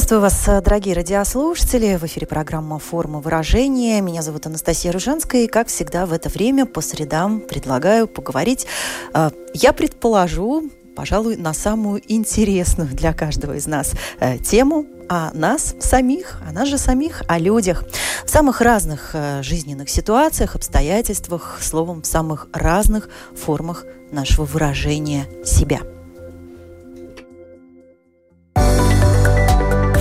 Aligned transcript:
Приветствую 0.00 0.22
вас, 0.22 0.46
дорогие 0.64 0.94
радиослушатели. 0.94 1.96
В 1.96 2.04
эфире 2.04 2.26
программа 2.26 2.78
«Форма 2.78 3.20
выражения». 3.20 4.00
Меня 4.00 4.22
зовут 4.22 4.46
Анастасия 4.46 4.92
Ружанская. 4.92 5.42
И, 5.42 5.46
как 5.46 5.68
всегда, 5.68 6.06
в 6.06 6.14
это 6.14 6.30
время 6.30 6.64
по 6.64 6.80
средам 6.80 7.40
предлагаю 7.40 8.08
поговорить, 8.08 8.66
э, 9.12 9.30
я 9.52 9.74
предположу, 9.74 10.70
пожалуй, 10.96 11.36
на 11.36 11.52
самую 11.52 12.00
интересную 12.08 12.88
для 12.88 13.12
каждого 13.12 13.52
из 13.52 13.66
нас 13.66 13.92
э, 14.20 14.38
тему 14.38 14.86
о 15.10 15.32
нас 15.34 15.74
самих, 15.80 16.40
о 16.48 16.52
нас 16.52 16.66
же 16.66 16.78
самих, 16.78 17.22
о 17.28 17.38
людях. 17.38 17.84
В 18.24 18.30
самых 18.30 18.62
разных 18.62 19.10
э, 19.12 19.42
жизненных 19.42 19.90
ситуациях, 19.90 20.56
обстоятельствах, 20.56 21.58
словом, 21.60 22.00
в 22.00 22.06
самых 22.06 22.48
разных 22.54 23.10
формах 23.36 23.84
нашего 24.10 24.46
выражения 24.46 25.26
себя. 25.44 25.80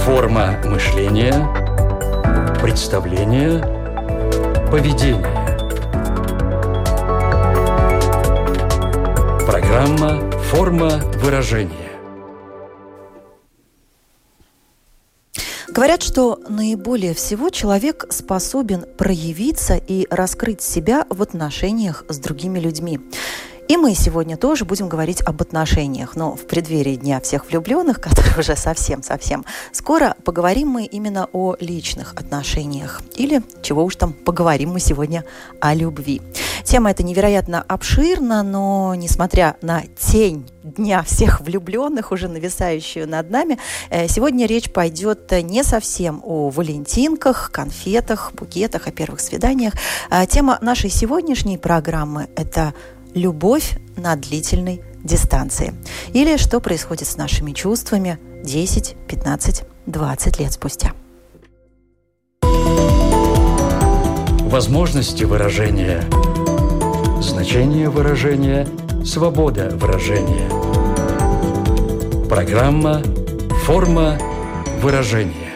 Форма 0.10 0.60
мышления, 0.66 1.34
представления, 2.60 3.62
поведения. 4.72 5.22
Программа 9.46 10.32
Форма 10.50 10.98
выражения. 11.22 11.90
Говорят, 15.68 16.02
что 16.02 16.40
наиболее 16.50 17.14
всего 17.14 17.52
человек 17.52 18.08
способен 18.10 18.86
проявиться 18.98 19.76
и 19.76 20.08
раскрыть 20.10 20.64
себя 20.64 21.06
в 21.12 21.22
отношениях 21.22 22.04
с 22.10 22.18
другими 22.18 22.58
людьми. 22.58 23.00
И 23.70 23.78
мы 23.78 23.94
сегодня 23.94 24.36
тоже 24.36 24.66
будем 24.66 24.90
говорить 24.90 25.22
об 25.22 25.44
отношениях, 25.44 26.16
но 26.16 26.36
в 26.36 26.48
преддверии 26.48 26.96
Дня 26.96 27.22
всех 27.22 27.48
влюбленных, 27.48 28.02
который 28.02 28.40
уже 28.40 28.56
совсем-совсем 28.56 29.46
скоро, 29.72 30.16
поговорим 30.26 30.70
мы 30.70 30.86
именно 30.86 31.30
о 31.34 31.56
личных 31.60 32.16
отношениях. 32.16 33.04
Или, 33.16 33.44
чего 33.62 33.84
уж 33.84 33.96
там, 33.96 34.14
поговорим 34.14 34.72
мы 34.72 34.80
сегодня 34.80 35.24
о 35.62 35.76
любви. 35.76 36.20
Тема 36.64 36.90
эта 36.90 37.04
невероятно 37.04 37.62
обширна, 37.62 38.42
но 38.42 38.96
несмотря 38.96 39.56
на 39.62 39.84
тень 40.00 40.50
Дня 40.62 41.04
всех 41.04 41.42
влюбленных, 41.42 42.12
уже 42.12 42.28
нависающую 42.28 43.08
над 43.08 43.30
нами, 43.30 43.58
э, 43.90 44.08
сегодня 44.08 44.46
речь 44.46 44.72
пойдет 44.72 45.32
не 45.44 45.64
совсем 45.64 46.22
о 46.24 46.50
валентинках, 46.50 47.52
конфетах, 47.52 48.34
букетах, 48.34 48.88
о 48.88 48.92
первых 48.92 49.20
свиданиях. 49.20 49.74
А 50.10 50.26
тема 50.26 50.58
нашей 50.62 50.90
сегодняшней 50.90 51.58
программы– 51.58 52.28
это 52.36 52.74
любовь 53.14 53.78
на 53.98 54.16
длительной 54.16 54.82
дистанции. 55.04 55.74
Или 56.14 56.38
что 56.38 56.60
происходит 56.60 57.08
с 57.08 57.18
нашими 57.18 57.52
чувствами 57.52 58.20
10, 58.44 58.96
15, 59.08 59.64
20 59.86 60.40
лет 60.40 60.54
спустя. 60.54 60.94
Возможности 64.50 65.24
выражения, 65.26 66.04
значение 67.22 67.90
выражения, 67.90 68.68
свобода 69.06 69.70
выражения. 69.74 70.50
Программа 72.28 73.02
«Форма 73.66 74.18
выражения». 74.82 75.49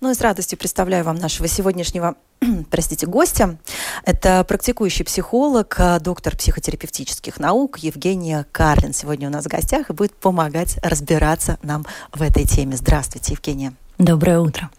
Ну 0.00 0.10
и 0.10 0.14
с 0.14 0.20
радостью 0.22 0.58
представляю 0.58 1.04
вам 1.04 1.16
нашего 1.16 1.46
сегодняшнего 1.46 2.16
простите, 2.70 3.06
гостя. 3.06 3.58
Это 4.06 4.42
практикующий 4.44 5.04
психолог, 5.04 5.74
а, 5.78 6.00
доктор 6.00 6.36
психотерапевтических 6.36 7.38
наук 7.38 7.78
Евгения 7.78 8.46
Карлин. 8.50 8.94
Сегодня 8.94 9.28
у 9.28 9.30
нас 9.30 9.44
в 9.44 9.48
гостях 9.48 9.90
и 9.90 9.92
будет 9.92 10.14
помогать 10.14 10.78
разбираться 10.82 11.58
нам 11.62 11.84
в 12.14 12.22
этой 12.22 12.46
теме. 12.46 12.76
Здравствуйте, 12.76 13.34
Евгения. 13.34 13.74
Доброе 13.98 14.40
утро. 14.40 14.70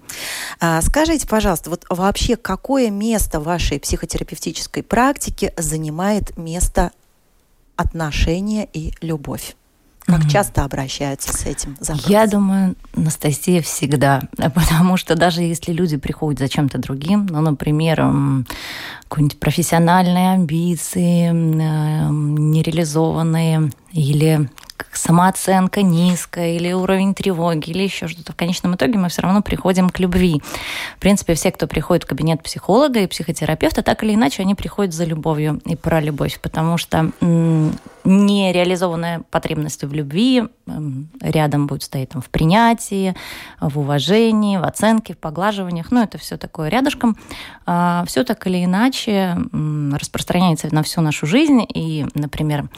А, 0.60 0.82
скажите, 0.82 1.28
пожалуйста, 1.28 1.70
вот 1.70 1.86
вообще 1.88 2.36
какое 2.36 2.90
место 2.90 3.40
в 3.40 3.44
вашей 3.44 3.80
психотерапевтической 3.80 4.82
практике 4.82 5.54
занимает 5.56 6.36
место 6.36 6.92
отношения 7.76 8.68
и 8.74 8.94
любовь? 9.02 9.56
Как 10.06 10.22
mm-hmm. 10.22 10.30
часто 10.30 10.64
обращаются 10.64 11.32
с 11.32 11.46
этим 11.46 11.78
запросом? 11.80 12.12
Я 12.12 12.26
думаю, 12.28 12.76
Анастасия 12.96 13.62
всегда. 13.62 14.22
Потому 14.38 14.98
что 14.98 15.16
даже 15.16 15.42
если 15.42 15.72
люди 15.72 15.98
приходят 15.98 16.40
за 16.40 16.50
чем-то 16.50 16.80
другим, 16.80 17.28
ну, 17.30 17.42
например, 17.42 17.98
какие-нибудь 19.08 19.40
профессиональные 19.40 20.34
амбиции, 20.34 21.30
нереализованные, 21.32 23.72
или 23.94 24.50
самооценка 24.92 25.82
низкая, 25.82 26.56
или 26.56 26.74
уровень 26.74 27.14
тревоги, 27.14 27.70
или 27.70 27.84
еще 27.84 28.08
что-то. 28.08 28.34
В 28.34 28.36
конечном 28.36 28.76
итоге 28.76 28.98
мы 28.98 29.10
все 29.10 29.22
равно 29.22 29.42
приходим 29.42 29.90
к 29.90 30.00
любви. 30.00 30.42
В 30.98 31.00
принципе, 31.00 31.34
все, 31.34 31.52
кто 31.52 31.68
приходит 31.68 32.04
в 32.04 32.08
кабинет 32.08 32.44
психолога 32.44 33.00
и 33.00 33.08
психотерапевта, 33.08 33.84
так 33.84 34.04
или 34.04 34.16
иначе, 34.16 34.42
они 34.42 34.56
приходят 34.56 34.94
за 34.94 35.06
любовью 35.06 35.62
и 35.66 35.76
про 35.76 36.02
любовь, 36.02 36.40
потому 36.42 36.78
что 36.78 37.12
нереализованная 38.04 39.24
потребность 39.30 39.84
в 39.84 39.94
любви 39.94 40.44
рядом 41.22 41.68
будет 41.68 41.84
стоять 41.84 42.10
там, 42.10 42.22
в 42.22 42.30
принятии, 42.30 43.16
в 43.60 43.80
уважении, 43.80 44.58
в 44.58 44.64
оценке, 44.64 45.14
в 45.14 45.18
поглаживаниях. 45.18 45.92
Ну, 45.92 46.02
это 46.02 46.18
все 46.18 46.38
такое 46.38 46.70
рядышком. 46.70 47.18
А, 47.66 48.04
все 48.08 48.24
так 48.24 48.46
или 48.48 48.64
иначе 48.64 49.38
распространяется 49.94 50.74
на 50.74 50.84
всю 50.84 51.02
нашу 51.02 51.26
жизнь. 51.26 51.66
И, 51.74 52.06
например, 52.14 52.70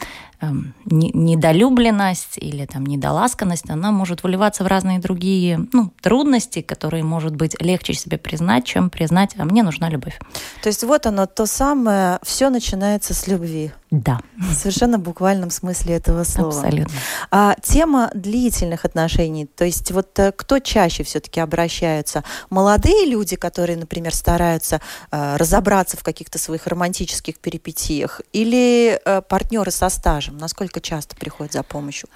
Эм, 0.44 0.74
недолюбленность 0.86 2.38
или 2.38 2.66
там 2.66 2.84
недоласканность, 2.84 3.70
она 3.70 3.92
может 3.92 4.22
выливаться 4.22 4.64
в 4.64 4.66
разные 4.66 4.98
другие 4.98 5.66
ну, 5.72 5.92
трудности, 6.02 6.60
которые, 6.60 7.04
может 7.04 7.34
быть, 7.34 7.60
легче 7.62 7.94
себе 7.94 8.18
признать, 8.18 8.64
чем 8.64 8.90
признать, 8.90 9.34
а 9.38 9.44
мне 9.44 9.62
нужна 9.62 9.88
любовь. 9.88 10.18
То 10.62 10.68
есть 10.68 10.82
вот 10.84 11.06
оно, 11.06 11.26
то 11.26 11.46
самое, 11.46 12.18
все 12.22 12.50
начинается 12.50 13.14
с 13.14 13.26
любви. 13.26 13.72
Да. 13.90 14.18
В 14.36 14.54
совершенно 14.54 14.98
буквальном 14.98 15.50
смысле 15.50 15.96
этого 15.96 16.24
слова. 16.24 16.48
Абсолютно. 16.48 16.94
А 17.30 17.54
тема 17.62 18.10
длительных 18.14 18.84
отношений, 18.84 19.46
то 19.46 19.64
есть 19.64 19.92
вот 19.92 20.18
э, 20.18 20.32
кто 20.32 20.58
чаще 20.58 21.04
все-таки 21.04 21.40
обращаются? 21.40 22.24
Молодые 22.50 23.06
люди, 23.06 23.36
которые, 23.36 23.76
например, 23.76 24.14
стараются 24.14 24.80
э, 25.10 25.36
разобраться 25.36 25.96
в 25.96 26.02
каких-то 26.02 26.38
своих 26.38 26.66
романтических 26.66 27.38
перипетиях, 27.38 28.20
или 28.32 28.98
э, 29.04 29.22
партнеры 29.22 29.70
со 29.70 29.88
стажем? 29.88 30.38
Насколько 30.38 30.80
часто 30.80 31.14
приходят 31.14 31.52
за 31.52 31.62
помощью 31.62 32.08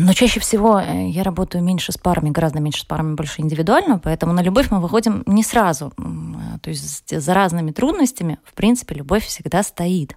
но 0.00 0.12
чаще 0.12 0.40
всего 0.40 0.80
я 0.80 1.22
работаю 1.22 1.62
меньше 1.62 1.92
с 1.92 1.98
парами, 1.98 2.30
гораздо 2.30 2.60
меньше 2.60 2.82
с 2.82 2.84
парами, 2.84 3.14
больше 3.14 3.42
индивидуально, 3.42 3.98
поэтому 3.98 4.32
на 4.32 4.40
любовь 4.40 4.70
мы 4.70 4.80
выходим 4.80 5.22
не 5.26 5.42
сразу. 5.42 5.92
То 6.62 6.70
есть 6.70 7.18
за 7.18 7.34
разными 7.34 7.72
трудностями, 7.72 8.38
в 8.44 8.54
принципе, 8.54 8.94
любовь 8.94 9.24
всегда 9.26 9.62
стоит. 9.62 10.16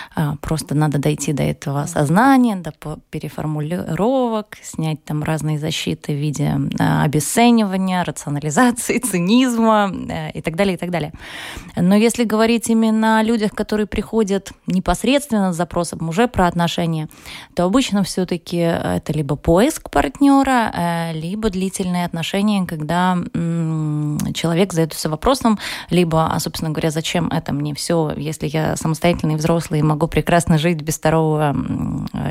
просто 0.41 0.75
надо 0.75 0.97
дойти 0.97 1.33
до 1.33 1.43
этого 1.43 1.81
осознания, 1.81 2.55
до 2.55 2.71
переформулировок, 3.09 4.57
снять 4.61 5.03
там 5.05 5.23
разные 5.23 5.57
защиты 5.57 6.13
в 6.13 6.17
виде 6.17 6.57
а, 6.79 7.03
обесценивания, 7.03 8.03
рационализации, 8.03 8.97
цинизма 9.11 9.91
э, 10.09 10.31
и 10.31 10.41
так 10.41 10.55
далее, 10.55 10.75
и 10.75 10.77
так 10.77 10.91
далее. 10.91 11.13
Но 11.75 11.95
если 11.95 12.25
говорить 12.25 12.69
именно 12.69 13.19
о 13.19 13.23
людях, 13.23 13.51
которые 13.51 13.87
приходят 13.87 14.51
непосредственно 14.67 15.53
с 15.53 15.55
запросом 15.55 16.09
уже 16.09 16.27
про 16.27 16.47
отношения, 16.47 17.07
то 17.55 17.63
обычно 17.63 18.03
все-таки 18.03 18.57
это 18.57 19.13
либо 19.13 19.35
поиск 19.35 19.89
партнера, 19.89 20.71
э, 20.73 21.13
либо 21.13 21.49
длительные 21.49 22.05
отношения, 22.05 22.65
когда 22.65 23.17
человек 24.33 24.73
задается 24.73 25.09
вопросом, 25.09 25.59
либо, 25.89 26.27
а, 26.27 26.39
собственно 26.39 26.71
говоря, 26.71 26.91
зачем 26.91 27.27
это 27.27 27.53
мне 27.53 27.73
все, 27.73 28.13
если 28.17 28.47
я 28.47 28.75
самостоятельный 28.75 29.35
взрослый 29.35 29.79
и 29.79 29.83
могу 29.83 30.00
прекрасно 30.07 30.57
жить 30.57 30.81
без 30.81 30.97
второго 30.97 31.55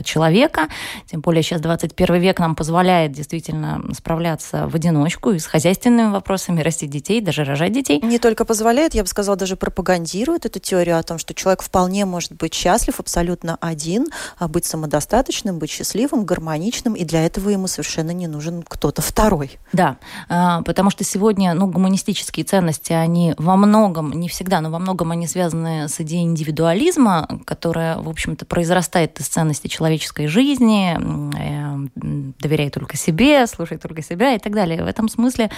человека. 0.05 0.69
Тем 1.07 1.21
более 1.21 1.43
сейчас 1.43 1.61
21 1.61 2.17
век 2.21 2.39
нам 2.39 2.55
позволяет 2.55 3.13
действительно 3.13 3.83
справляться 3.95 4.69
в 4.69 4.75
одиночку 4.75 5.31
и 5.31 5.39
с 5.39 5.47
хозяйственными 5.47 6.11
вопросами, 6.11 6.61
растить 6.61 6.91
детей, 6.91 7.21
даже 7.21 7.45
рожать 7.45 7.73
детей. 7.73 8.01
Не 8.03 8.19
только 8.19 8.45
позволяет, 8.45 8.95
я 8.95 9.03
бы 9.03 9.09
сказала, 9.09 9.37
даже 9.37 9.57
пропагандирует 9.57 10.47
эту 10.47 10.59
теорию 10.59 10.99
о 10.99 11.03
том, 11.03 11.19
что 11.19 11.35
человек 11.35 11.63
вполне 11.63 12.05
может 12.05 12.33
быть 12.33 12.55
счастлив 12.55 12.99
абсолютно 12.99 13.57
один, 13.61 14.07
а 14.39 14.49
быть 14.49 14.65
самодостаточным, 14.65 15.59
быть 15.59 15.71
счастливым, 15.71 16.25
гармоничным, 16.25 16.95
и 16.95 17.05
для 17.05 17.25
этого 17.25 17.51
ему 17.51 17.67
совершенно 17.67 18.11
не 18.11 18.27
нужен 18.27 18.63
кто-то 18.63 19.03
второй. 19.03 19.59
Да, 19.73 19.97
а, 20.29 20.63
потому 20.63 20.91
что 20.91 21.05
сегодня 21.05 21.55
ну, 21.55 21.67
гуманистические 21.67 22.45
ценности, 22.45 22.93
они 22.93 23.35
во 23.39 23.57
многом, 23.57 24.13
не 24.13 24.29
всегда, 24.29 24.61
но 24.61 24.71
во 24.71 24.79
многом 24.79 25.11
они 25.11 25.27
связаны 25.27 25.89
с 25.89 26.01
идеей 26.01 26.25
индивидуализма, 26.25 27.41
которая, 27.61 27.99
в 27.99 28.09
общем-то, 28.09 28.47
произрастает 28.47 29.21
из 29.21 29.29
ценностей 29.29 29.69
человеческой 29.69 30.29
жизни, 30.29 30.97
э, 30.97 32.33
доверяй 32.39 32.71
только 32.71 32.97
себе, 32.97 33.47
слушай 33.47 33.77
только 33.77 34.01
себя 34.01 34.35
и 34.35 34.39
так 34.39 34.55
далее. 34.55 34.83
В 34.83 34.87
этом 34.87 35.11
смысле 35.11 35.51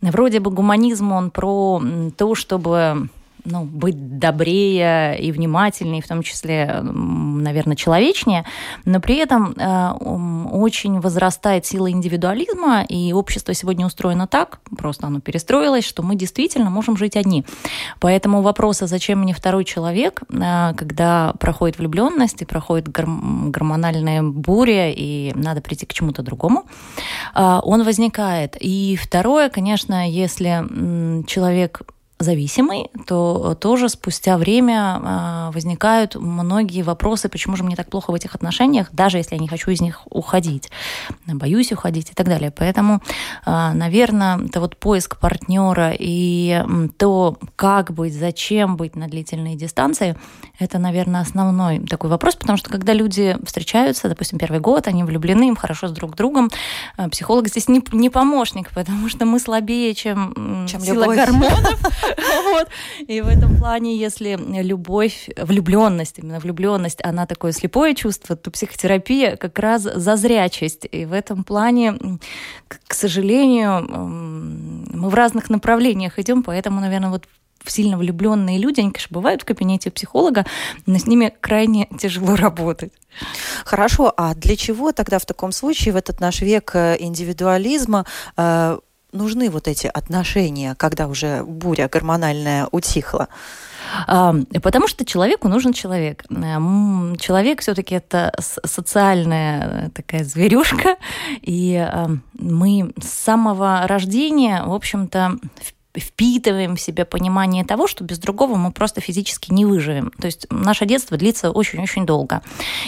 вроде 0.00 0.40
бы 0.40 0.50
гуманизм, 0.50 1.12
он 1.12 1.30
про 1.30 1.82
то, 2.16 2.34
чтобы 2.34 3.10
ну, 3.44 3.64
быть 3.64 4.18
добрее 4.18 5.18
и 5.18 5.32
внимательнее, 5.32 6.02
в 6.02 6.08
том 6.08 6.22
числе, 6.22 6.80
наверное, 6.82 7.76
человечнее, 7.76 8.44
но 8.84 9.00
при 9.00 9.16
этом 9.16 9.52
э, 9.52 9.92
очень 10.52 11.00
возрастает 11.00 11.66
сила 11.66 11.90
индивидуализма, 11.90 12.82
и 12.82 13.12
общество 13.12 13.54
сегодня 13.54 13.86
устроено 13.86 14.26
так, 14.26 14.60
просто 14.76 15.06
оно 15.06 15.20
перестроилось, 15.20 15.84
что 15.84 16.02
мы 16.02 16.14
действительно 16.14 16.70
можем 16.70 16.96
жить 16.96 17.16
одни. 17.16 17.44
Поэтому 18.00 18.42
вопрос, 18.42 18.82
а 18.82 18.86
зачем 18.86 19.20
мне 19.20 19.34
второй 19.34 19.64
человек, 19.64 20.22
э, 20.30 20.74
когда 20.76 21.34
проходит 21.40 21.78
влюбленность 21.78 22.42
и 22.42 22.44
проходит 22.44 22.88
гормональная 22.88 24.22
буря, 24.22 24.92
и 24.92 25.32
надо 25.34 25.60
прийти 25.60 25.86
к 25.86 25.92
чему-то 25.92 26.22
другому, 26.22 26.66
э, 27.34 27.60
он 27.62 27.82
возникает. 27.82 28.56
И 28.60 28.96
второе, 29.00 29.48
конечно, 29.48 30.08
если 30.08 31.24
человек 31.26 31.82
зависимый, 32.22 32.90
то 33.06 33.54
тоже 33.54 33.88
спустя 33.88 34.36
время 34.38 35.00
а, 35.02 35.50
возникают 35.52 36.16
многие 36.16 36.82
вопросы, 36.82 37.28
почему 37.28 37.56
же 37.56 37.64
мне 37.64 37.76
так 37.76 37.88
плохо 37.90 38.10
в 38.10 38.14
этих 38.14 38.34
отношениях, 38.34 38.88
даже 38.92 39.18
если 39.18 39.34
я 39.34 39.40
не 39.40 39.48
хочу 39.48 39.70
из 39.70 39.80
них 39.80 40.02
уходить, 40.10 40.70
боюсь 41.26 41.72
уходить 41.72 42.10
и 42.10 42.14
так 42.14 42.26
далее. 42.26 42.50
Поэтому, 42.50 43.00
а, 43.44 43.72
наверное, 43.74 44.38
это 44.44 44.60
вот 44.60 44.76
поиск 44.76 45.18
партнера 45.18 45.92
и 45.98 46.64
то, 46.98 47.38
как 47.56 47.92
быть, 47.92 48.14
зачем 48.14 48.76
быть 48.76 48.96
на 48.96 49.08
длительной 49.08 49.56
дистанции, 49.56 50.16
это, 50.58 50.78
наверное, 50.78 51.20
основной 51.22 51.80
такой 51.80 52.10
вопрос, 52.10 52.36
потому 52.36 52.56
что 52.56 52.70
когда 52.70 52.92
люди 52.92 53.36
встречаются, 53.44 54.08
допустим, 54.08 54.38
первый 54.38 54.60
год, 54.60 54.86
они 54.86 55.04
влюблены, 55.04 55.48
им 55.48 55.56
хорошо 55.56 55.88
с 55.88 55.92
друг 55.92 56.14
другом, 56.14 56.50
а, 56.96 57.08
психолог 57.08 57.48
здесь 57.48 57.68
не, 57.68 57.82
не 57.92 58.10
помощник, 58.10 58.70
потому 58.74 59.08
что 59.08 59.26
мы 59.26 59.38
слабее, 59.38 59.94
чем, 59.94 60.66
чем 60.68 60.80
сила 60.80 61.02
любовь. 61.02 61.16
гормонов. 61.16 61.80
Вот. 62.52 62.68
И 63.06 63.20
в 63.20 63.28
этом 63.28 63.56
плане, 63.56 63.96
если 63.96 64.38
любовь, 64.62 65.28
влюбленность, 65.36 66.18
именно 66.18 66.38
влюбленность, 66.38 66.98
она 67.02 67.26
такое 67.26 67.52
слепое 67.52 67.94
чувство, 67.94 68.36
то 68.36 68.50
психотерапия 68.50 69.36
как 69.36 69.58
раз 69.58 69.82
за 69.82 70.16
зрячесть. 70.16 70.86
И 70.90 71.04
в 71.04 71.12
этом 71.12 71.44
плане, 71.44 72.18
к 72.68 72.94
сожалению, 72.94 73.86
мы 73.88 75.08
в 75.08 75.14
разных 75.14 75.50
направлениях 75.50 76.18
идем, 76.18 76.42
поэтому, 76.42 76.80
наверное, 76.80 77.10
вот 77.10 77.26
сильно 77.70 77.96
влюбленные 77.96 78.58
люди, 78.58 78.80
они, 78.80 78.90
конечно, 78.90 79.14
бывают 79.14 79.42
в 79.42 79.44
кабинете 79.44 79.90
психолога, 79.90 80.44
но 80.86 80.98
с 80.98 81.06
ними 81.06 81.32
крайне 81.40 81.88
тяжело 81.98 82.36
работать. 82.36 82.92
Хорошо, 83.64 84.12
а 84.16 84.34
для 84.34 84.56
чего 84.56 84.92
тогда 84.92 85.18
в 85.18 85.26
таком 85.26 85.52
случае 85.52 85.94
в 85.94 85.96
этот 85.96 86.20
наш 86.20 86.40
век 86.40 86.72
э, 86.74 86.96
индивидуализма 86.98 88.06
э, 88.36 88.78
нужны 89.12 89.50
вот 89.50 89.68
эти 89.68 89.86
отношения, 89.86 90.74
когда 90.74 91.06
уже 91.06 91.44
буря 91.44 91.88
гормональная 91.88 92.66
утихла? 92.72 93.28
Потому 94.06 94.88
что 94.88 95.04
человеку 95.04 95.48
нужен 95.48 95.72
человек. 95.72 96.24
Человек 96.28 97.60
все-таки 97.60 97.94
это 97.94 98.32
социальная 98.38 99.90
такая 99.90 100.24
зверюшка, 100.24 100.96
и 101.40 101.86
мы 102.38 102.92
с 103.00 103.08
самого 103.08 103.86
рождения, 103.86 104.62
в 104.64 104.72
общем-то, 104.72 105.38
впитываем 106.00 106.76
в 106.76 106.80
себя 106.80 107.04
понимание 107.04 107.64
того, 107.64 107.86
что 107.86 108.04
без 108.04 108.18
другого 108.18 108.56
мы 108.56 108.72
просто 108.72 109.00
физически 109.00 109.52
не 109.52 109.64
выживем. 109.64 110.10
То 110.18 110.26
есть 110.26 110.46
наше 110.50 110.86
детство 110.86 111.16
длится 111.16 111.50
очень-очень 111.50 112.06
долго. 112.06 112.42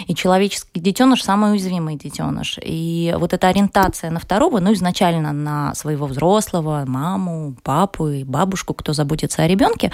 И 0.07 0.15
человеческий 0.15 0.81
детеныш 0.81 1.23
самый 1.23 1.53
уязвимый 1.53 1.97
детеныш. 1.97 2.59
И 2.63 3.15
вот 3.19 3.33
эта 3.33 3.49
ориентация 3.49 4.11
на 4.11 4.21
второго, 4.21 4.61
ну, 4.61 4.73
изначально 4.73 5.33
на 5.33 5.75
своего 5.75 6.07
взрослого, 6.07 6.85
маму, 6.87 7.57
папу 7.63 8.09
и 8.09 8.25
бабушку, 8.25 8.75
кто 8.75 8.93
заботится 8.93 9.43
о 9.43 9.49
ребенке, 9.49 9.93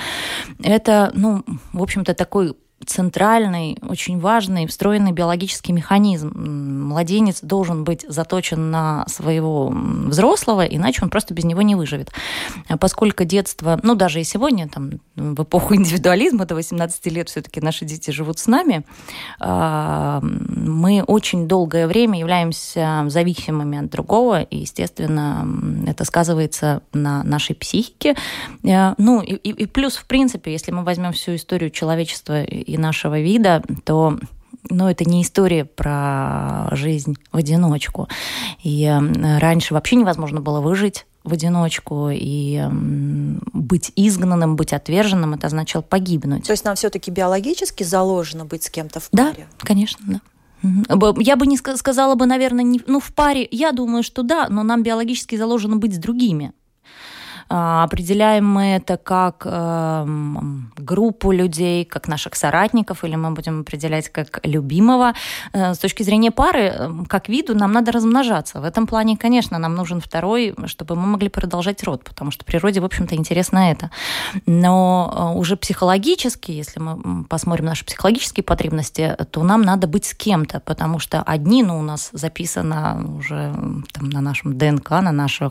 это, 0.62 1.11
ну, 1.15 1.45
в 1.73 1.83
общем-то, 1.83 2.15
такой 2.15 2.55
центральный, 2.87 3.77
очень 3.82 4.19
важный, 4.19 4.67
встроенный 4.67 5.12
биологический 5.12 5.73
механизм. 5.73 6.32
Младенец 6.88 7.41
должен 7.43 7.85
быть 7.85 8.05
заточен 8.09 8.71
на 8.71 9.05
своего 9.06 9.69
взрослого, 9.69 10.65
иначе 10.65 11.00
он 11.03 11.11
просто 11.11 11.35
без 11.35 11.44
него 11.44 11.62
не 11.62 11.75
выживет. 11.75 12.11
А 12.69 12.79
поскольку 12.79 13.25
детство, 13.25 13.79
ну 13.82 13.94
даже 13.94 14.21
и 14.21 14.25
сегодня, 14.25 14.69
там, 14.69 14.93
в 15.15 15.43
эпоху 15.43 15.75
индивидуализма, 15.77 16.47
до 16.47 16.55
18 16.55 17.06
лет 17.06 17.29
все-таки 17.29 17.61
наши 17.61 17.85
дети 17.85 18.11
живут 18.11 18.38
с 18.38 18.47
нами, 18.47 18.85
а, 19.38 20.21
мы 20.23 21.03
очень 21.03 21.49
долгое 21.49 21.87
время 21.87 22.19
являемся 22.19 23.05
зависимыми 23.09 23.79
от 23.79 23.91
другого, 23.91 24.43
и, 24.43 24.59
естественно, 24.59 25.47
это 25.87 26.05
сказывается 26.05 26.83
на 26.93 27.23
нашей 27.25 27.55
психике. 27.55 28.17
А, 28.67 28.94
ну 28.97 29.21
и, 29.21 29.35
и 29.35 29.67
плюс, 29.67 29.97
в 29.97 30.06
принципе, 30.06 30.50
если 30.53 30.73
мы 30.73 30.83
возьмем 30.83 31.12
всю 31.12 31.35
историю 31.35 31.71
человечества 31.71 32.43
и 32.71 32.79
нашего 32.79 33.21
вида, 33.21 33.63
то 33.85 34.19
но 34.69 34.85
ну, 34.85 34.91
это 34.91 35.05
не 35.05 35.23
история 35.23 35.65
про 35.65 36.69
жизнь 36.73 37.17
в 37.33 37.37
одиночку. 37.37 38.09
И 38.63 38.87
раньше 39.39 39.75
вообще 39.75 39.97
невозможно 39.97 40.41
было 40.41 40.61
выжить 40.61 41.07
в 41.25 41.33
одиночку 41.33 42.09
и 42.11 42.67
быть 42.71 43.93
изгнанным, 43.97 44.57
быть 44.57 44.73
отверженным, 44.73 45.35
это 45.35 45.49
означало 45.49 45.83
погибнуть. 45.83 46.47
То 46.47 46.53
есть 46.53 46.65
нам 46.65 46.77
все-таки 46.77 47.11
биологически 47.11 47.83
заложено 47.85 48.45
быть 48.45 48.65
с 48.65 48.71
кем-то 48.71 49.01
в 49.01 49.11
паре? 49.11 49.47
Да, 49.59 49.67
конечно, 49.67 50.05
да. 50.07 50.21
Я 51.19 51.37
бы 51.37 51.47
не 51.47 51.57
сказала 51.57 52.15
бы, 52.15 52.27
наверное, 52.27 52.65
не, 52.65 52.83
ну 52.87 53.01
в 53.01 53.15
паре, 53.15 53.49
я 53.51 53.73
думаю, 53.73 54.03
что 54.03 54.23
да, 54.23 54.49
но 54.51 54.63
нам 54.63 54.83
биологически 54.83 55.37
заложено 55.37 55.77
быть 55.77 55.95
с 55.95 55.99
другими. 55.99 56.53
А, 57.52 57.82
определяем 57.82 58.47
мы 58.47 58.76
это 58.76 58.97
как 58.97 59.43
эм, 59.44 60.73
группу 60.76 61.32
людей, 61.32 61.85
как 61.85 62.06
наших 62.06 62.37
соратников, 62.37 63.02
или 63.02 63.17
мы 63.17 63.32
будем 63.32 63.62
определять 63.62 64.08
как 64.08 64.38
любимого. 64.44 65.14
Э, 65.52 65.75
с 65.75 65.79
точки 65.79 66.05
зрения 66.05 66.31
пары, 66.31 66.67
эм, 66.67 67.06
как 67.06 67.29
виду, 67.29 67.56
нам 67.56 67.73
надо 67.73 67.90
размножаться. 67.90 68.61
В 68.61 68.64
этом 68.64 68.87
плане, 68.87 69.16
конечно, 69.16 69.59
нам 69.59 69.75
нужен 69.75 70.00
второй, 70.00 70.54
чтобы 70.66 70.95
мы 70.95 71.09
могли 71.09 71.28
продолжать 71.28 71.83
род, 71.83 72.04
потому 72.04 72.30
что 72.30 72.45
природе, 72.45 72.80
в 72.80 72.85
общем-то, 72.85 73.16
интересно 73.16 73.59
это. 73.73 73.90
Но 74.47 75.33
э, 75.35 75.37
уже 75.37 75.57
психологически, 75.57 76.52
если 76.52 76.78
мы 76.78 77.25
посмотрим 77.25 77.64
наши 77.64 77.85
психологические 77.85 78.45
потребности, 78.45 79.16
то 79.33 79.42
нам 79.42 79.62
надо 79.62 79.88
быть 79.88 80.04
с 80.04 80.14
кем-то, 80.14 80.61
потому 80.61 81.00
что 81.00 81.21
одни, 81.23 81.64
ну, 81.64 81.80
у 81.80 81.83
нас 81.83 82.11
записано 82.12 83.16
уже 83.19 83.52
там, 83.92 84.09
на 84.09 84.21
нашем 84.21 84.57
ДНК, 84.57 84.90
на 84.90 85.11
нашей 85.11 85.50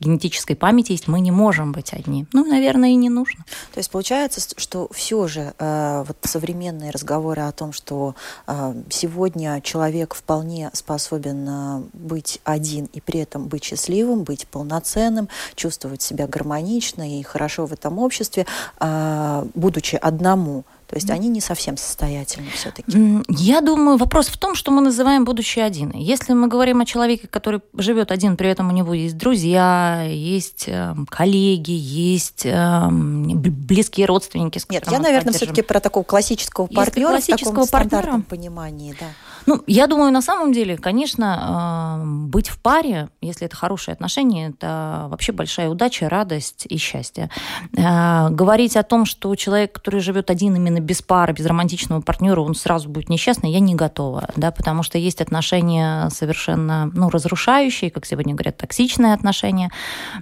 генетической 0.00 0.54
памяти 0.54 0.92
есть, 0.92 1.06
мы 1.06 1.20
не 1.20 1.27
не 1.28 1.32
можем 1.32 1.72
быть 1.72 1.92
одни. 1.92 2.26
Ну, 2.32 2.44
наверное, 2.44 2.88
и 2.88 2.94
не 2.94 3.10
нужно. 3.10 3.44
То 3.74 3.80
есть 3.80 3.90
получается, 3.90 4.40
что 4.56 4.88
все 4.92 5.28
же 5.28 5.52
э, 5.58 6.04
вот 6.06 6.16
современные 6.22 6.90
разговоры 6.90 7.42
о 7.42 7.52
том, 7.52 7.74
что 7.74 8.14
э, 8.46 8.74
сегодня 8.88 9.60
человек 9.60 10.14
вполне 10.14 10.70
способен 10.72 11.46
э, 11.46 11.82
быть 11.92 12.40
один 12.44 12.86
и 12.94 13.02
при 13.02 13.20
этом 13.20 13.46
быть 13.48 13.64
счастливым, 13.64 14.24
быть 14.24 14.46
полноценным, 14.46 15.28
чувствовать 15.54 16.00
себя 16.00 16.26
гармонично 16.26 17.18
и 17.18 17.22
хорошо 17.22 17.66
в 17.66 17.74
этом 17.74 17.98
обществе, 17.98 18.46
э, 18.80 19.44
будучи 19.54 19.96
одному– 19.96 20.64
то 20.88 20.96
есть 20.96 21.10
они 21.10 21.28
не 21.28 21.42
совсем 21.42 21.76
состоятельны 21.76 22.48
все-таки. 22.54 23.22
Я 23.28 23.60
думаю, 23.60 23.98
вопрос 23.98 24.28
в 24.28 24.38
том, 24.38 24.54
что 24.54 24.70
мы 24.70 24.80
называем 24.80 25.26
будущее 25.26 25.66
один. 25.66 25.90
Если 25.94 26.32
мы 26.32 26.48
говорим 26.48 26.80
о 26.80 26.86
человеке, 26.86 27.28
который 27.28 27.60
живет 27.74 28.10
один, 28.10 28.38
при 28.38 28.48
этом 28.48 28.70
у 28.70 28.72
него 28.72 28.94
есть 28.94 29.18
друзья, 29.18 30.06
есть 30.08 30.64
э, 30.66 30.94
коллеги, 31.10 31.72
есть 31.72 32.46
э, 32.46 32.88
близкие 32.90 34.06
родственники. 34.06 34.60
Нет, 34.70 34.90
я, 34.90 34.98
наверное, 34.98 35.34
все-таки 35.34 35.60
про 35.60 35.80
такого 35.80 36.04
классического 36.04 36.66
партнера 36.68 37.10
классического 37.10 37.66
в 37.66 37.70
таком 37.70 37.90
партнера. 37.90 38.20
понимании, 38.22 38.96
да. 38.98 39.08
Ну, 39.48 39.62
я 39.66 39.86
думаю, 39.86 40.12
на 40.12 40.20
самом 40.20 40.52
деле, 40.52 40.76
конечно, 40.76 42.02
быть 42.04 42.50
в 42.50 42.60
паре, 42.60 43.08
если 43.22 43.46
это 43.46 43.56
хорошие 43.56 43.94
отношения, 43.94 44.48
это 44.48 45.06
вообще 45.10 45.32
большая 45.32 45.70
удача, 45.70 46.10
радость 46.10 46.66
и 46.68 46.76
счастье. 46.76 47.30
Говорить 47.72 48.76
о 48.76 48.82
том, 48.82 49.06
что 49.06 49.34
человек, 49.36 49.72
который 49.72 50.00
живет 50.00 50.28
один 50.30 50.54
именно 50.54 50.80
без 50.80 51.00
пары, 51.00 51.32
без 51.32 51.46
романтичного 51.46 52.02
партнера, 52.02 52.42
он 52.42 52.54
сразу 52.54 52.90
будет 52.90 53.08
несчастный, 53.08 53.50
я 53.50 53.60
не 53.60 53.74
готова, 53.74 54.28
да, 54.36 54.50
потому 54.50 54.82
что 54.82 54.98
есть 54.98 55.22
отношения 55.22 56.10
совершенно, 56.10 56.90
ну, 56.92 57.08
разрушающие, 57.08 57.90
как 57.90 58.04
сегодня 58.04 58.34
говорят, 58.34 58.58
токсичные 58.58 59.14
отношения. 59.14 59.70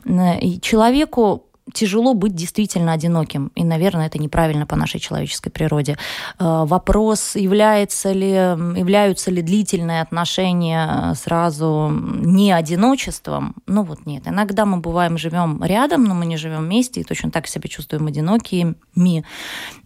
И 0.04 0.61
человеку 0.61 1.47
тяжело 1.73 2.14
быть 2.14 2.35
действительно 2.35 2.92
одиноким. 2.92 3.50
И, 3.54 3.64
наверное, 3.64 4.06
это 4.06 4.18
неправильно 4.18 4.66
по 4.66 4.76
нашей 4.76 5.00
человеческой 5.00 5.50
природе. 5.50 5.99
Э, 6.38 6.64
вопрос, 6.64 7.35
является 7.35 8.12
ли, 8.12 8.30
являются 8.30 9.30
ли 9.30 9.42
длительные 9.42 10.02
отношения 10.02 11.14
сразу 11.14 11.90
не 11.90 12.52
одиночеством, 12.52 13.54
ну 13.66 13.82
вот 13.82 14.06
нет. 14.06 14.23
Иногда 14.26 14.64
мы 14.64 14.78
бываем, 14.78 15.18
живем 15.18 15.62
рядом, 15.64 16.04
но 16.04 16.14
мы 16.14 16.26
не 16.26 16.37
живем 16.37 16.64
вместе, 16.64 17.00
и 17.00 17.04
точно 17.04 17.30
так 17.30 17.46
себя 17.46 17.68
чувствуем 17.68 18.06
одинокими. 18.06 18.76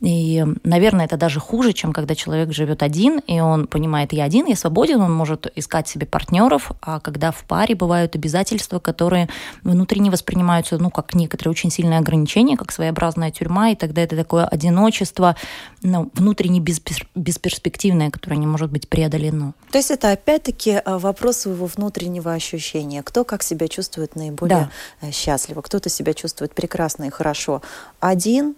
И, 0.00 0.44
наверное, 0.64 1.06
это 1.06 1.16
даже 1.16 1.40
хуже, 1.40 1.72
чем 1.72 1.92
когда 1.92 2.14
человек 2.14 2.52
живет 2.52 2.82
один, 2.82 3.20
и 3.20 3.40
он 3.40 3.66
понимает, 3.66 4.12
я 4.12 4.24
один, 4.24 4.46
я 4.46 4.56
свободен, 4.56 5.00
он 5.00 5.12
может 5.12 5.50
искать 5.56 5.88
себе 5.88 6.06
партнеров, 6.06 6.72
а 6.80 7.00
когда 7.00 7.30
в 7.30 7.44
паре 7.44 7.74
бывают 7.74 8.14
обязательства, 8.16 8.78
которые 8.78 9.28
внутренне 9.62 10.10
воспринимаются, 10.10 10.78
ну, 10.78 10.90
как 10.90 11.14
некоторые 11.14 11.52
очень 11.52 11.69
очень 11.70 11.82
сильное 11.82 11.98
ограничение, 11.98 12.56
как 12.56 12.72
своеобразная 12.72 13.30
тюрьма, 13.30 13.70
и 13.70 13.76
тогда 13.76 14.02
это 14.02 14.16
такое 14.16 14.44
одиночество, 14.44 15.36
ну, 15.82 16.10
внутренне 16.14 16.60
беспер 16.60 17.06
бесперспективное, 17.14 18.10
которое 18.10 18.36
не 18.36 18.46
может 18.46 18.70
быть 18.70 18.88
преодолено. 18.88 19.54
То 19.70 19.78
есть 19.78 19.90
это 19.90 20.10
опять-таки 20.12 20.70
э, 20.84 20.98
вопрос 20.98 21.38
своего 21.38 21.66
внутреннего 21.66 22.32
ощущения. 22.32 23.02
Кто 23.02 23.24
как 23.24 23.42
себя 23.42 23.68
чувствует 23.68 24.16
наиболее 24.16 24.70
да. 25.00 25.08
Э, 25.08 25.12
счастливо, 25.12 25.62
кто-то 25.62 25.88
себя 25.88 26.12
чувствует 26.14 26.54
прекрасно 26.54 27.04
и 27.04 27.10
хорошо. 27.10 27.62
Один 28.00 28.54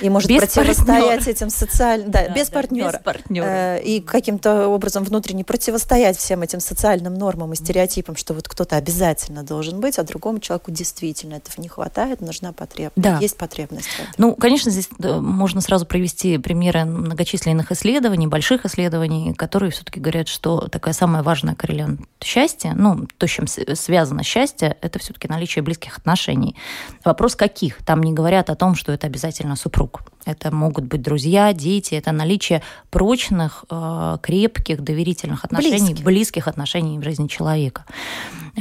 и 0.00 0.08
может 0.08 0.28
без 0.28 0.40
противостоять 0.40 1.18
партнера. 1.18 1.30
этим 1.30 1.50
социальным, 1.50 2.10
да, 2.10 2.26
да, 2.26 2.34
без 2.34 2.48
да, 2.48 2.54
партнера, 2.54 2.92
без 2.92 2.98
партнера. 2.98 3.46
Э, 3.46 3.82
и 3.82 4.00
каким-то 4.00 4.68
образом 4.68 5.04
внутренне 5.04 5.44
противостоять 5.44 6.18
всем 6.18 6.42
этим 6.42 6.60
социальным 6.60 7.14
нормам 7.14 7.52
и 7.52 7.56
стереотипам, 7.56 8.16
что 8.16 8.34
вот 8.34 8.48
кто-то 8.48 8.76
обязательно 8.76 9.42
должен 9.42 9.80
быть, 9.80 9.98
а 9.98 10.02
другому 10.02 10.40
человеку 10.40 10.70
действительно 10.70 11.34
этого 11.34 11.60
не 11.60 11.68
хватает, 11.68 12.20
нужна 12.20 12.52
потребность, 12.52 12.94
да. 12.96 13.18
есть 13.20 13.36
потребность. 13.36 13.88
Ну, 14.18 14.34
конечно, 14.34 14.70
здесь 14.70 14.88
можно 14.98 15.60
сразу 15.60 15.86
провести 15.86 16.38
примеры 16.38 16.84
многочисленных 16.84 17.72
исследований, 17.72 18.26
больших 18.26 18.64
исследований, 18.64 19.34
которые 19.34 19.70
все-таки 19.70 20.00
говорят, 20.00 20.28
что 20.28 20.68
такая 20.68 20.94
самая 20.94 21.22
важная 21.22 21.54
корреляция 21.54 21.76
счастья, 22.22 22.74
ну, 22.76 23.06
то, 23.18 23.26
с 23.26 23.30
чем 23.30 23.46
связано 23.46 24.22
счастье, 24.22 24.76
это 24.80 24.98
все-таки 24.98 25.28
наличие 25.28 25.62
близких 25.62 25.98
отношений. 25.98 26.56
Вопрос 27.04 27.36
каких? 27.36 27.84
Там 27.84 28.02
не 28.02 28.12
говорят 28.12 28.50
о 28.50 28.54
том, 28.54 28.74
что 28.74 28.92
это 28.92 29.06
обязательно 29.06 29.56
супер 29.56 29.75
супруг. 29.76 30.15
Это 30.26 30.54
могут 30.54 30.86
быть 30.86 31.02
друзья, 31.02 31.52
дети, 31.52 31.94
это 31.94 32.10
наличие 32.10 32.62
прочных, 32.90 33.64
э, 33.70 34.18
крепких, 34.20 34.82
доверительных 34.82 35.44
отношений, 35.44 35.78
близких, 35.78 36.04
близких 36.04 36.48
отношений 36.48 36.98
в 36.98 37.04
жизни 37.04 37.28
человека. 37.28 37.84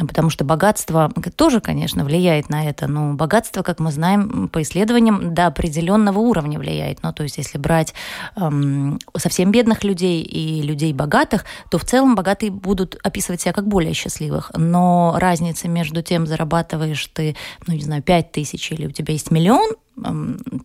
Потому 0.08 0.30
что 0.30 0.44
богатство 0.46 1.12
тоже, 1.36 1.62
конечно, 1.62 2.06
влияет 2.06 2.50
на 2.50 2.70
это, 2.70 2.88
но 2.88 3.14
богатство, 3.14 3.64
как 3.64 3.80
мы 3.80 3.92
знаем 3.92 4.48
по 4.50 4.62
исследованиям, 4.62 5.34
до 5.34 5.48
определенного 5.48 6.20
уровня 6.20 6.60
влияет. 6.60 7.02
Ну, 7.02 7.14
то 7.14 7.24
есть, 7.24 7.38
если 7.38 7.58
брать 7.58 7.94
эм, 8.36 9.00
совсем 9.18 9.52
бедных 9.52 9.84
людей 9.84 10.22
и 10.22 10.62
людей 10.62 10.94
богатых, 10.94 11.46
то 11.72 11.78
в 11.78 11.86
целом 11.86 12.16
богатые 12.16 12.52
будут 12.52 12.98
описывать 13.04 13.42
себя 13.42 13.54
как 13.54 13.68
более 13.68 13.94
счастливых. 13.94 14.52
Но 14.56 15.16
разница 15.18 15.68
между 15.68 16.04
тем, 16.04 16.28
зарабатываешь 16.28 17.08
ты, 17.08 17.36
ну, 17.66 17.74
не 17.74 17.82
знаю, 17.82 18.04
5 18.04 18.32
тысяч 18.32 18.72
или 18.72 18.86
у 18.86 18.92
тебя 18.92 19.14
есть 19.14 19.32
миллион, 19.32 19.76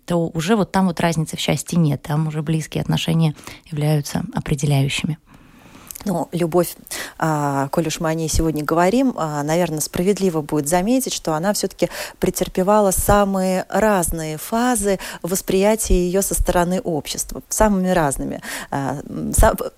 то 0.06 0.28
уже 0.28 0.56
вот 0.56 0.72
там 0.72 0.86
вот 0.90 1.00
разницы 1.00 1.36
в 1.36 1.40
счастье 1.40 1.78
нет, 1.78 2.02
там 2.02 2.26
уже 2.26 2.42
близкие 2.42 2.82
отношения 2.82 3.34
являются 3.70 4.24
определяющими. 4.34 5.18
Ну, 6.06 6.28
любовь, 6.32 6.76
а, 7.18 7.68
коль 7.68 7.88
уж 7.88 8.00
мы 8.00 8.08
о 8.08 8.14
ней 8.14 8.28
сегодня 8.28 8.64
говорим, 8.64 9.12
а, 9.18 9.42
наверное, 9.42 9.80
справедливо 9.80 10.40
будет 10.40 10.66
заметить, 10.66 11.12
что 11.12 11.34
она 11.34 11.52
все-таки 11.52 11.90
претерпевала 12.18 12.90
самые 12.90 13.66
разные 13.68 14.38
фазы 14.38 14.98
восприятия 15.20 15.94
ее 15.94 16.22
со 16.22 16.34
стороны 16.34 16.80
общества, 16.80 17.42
самыми 17.50 17.90
разными. 17.90 18.40
А, 18.70 18.98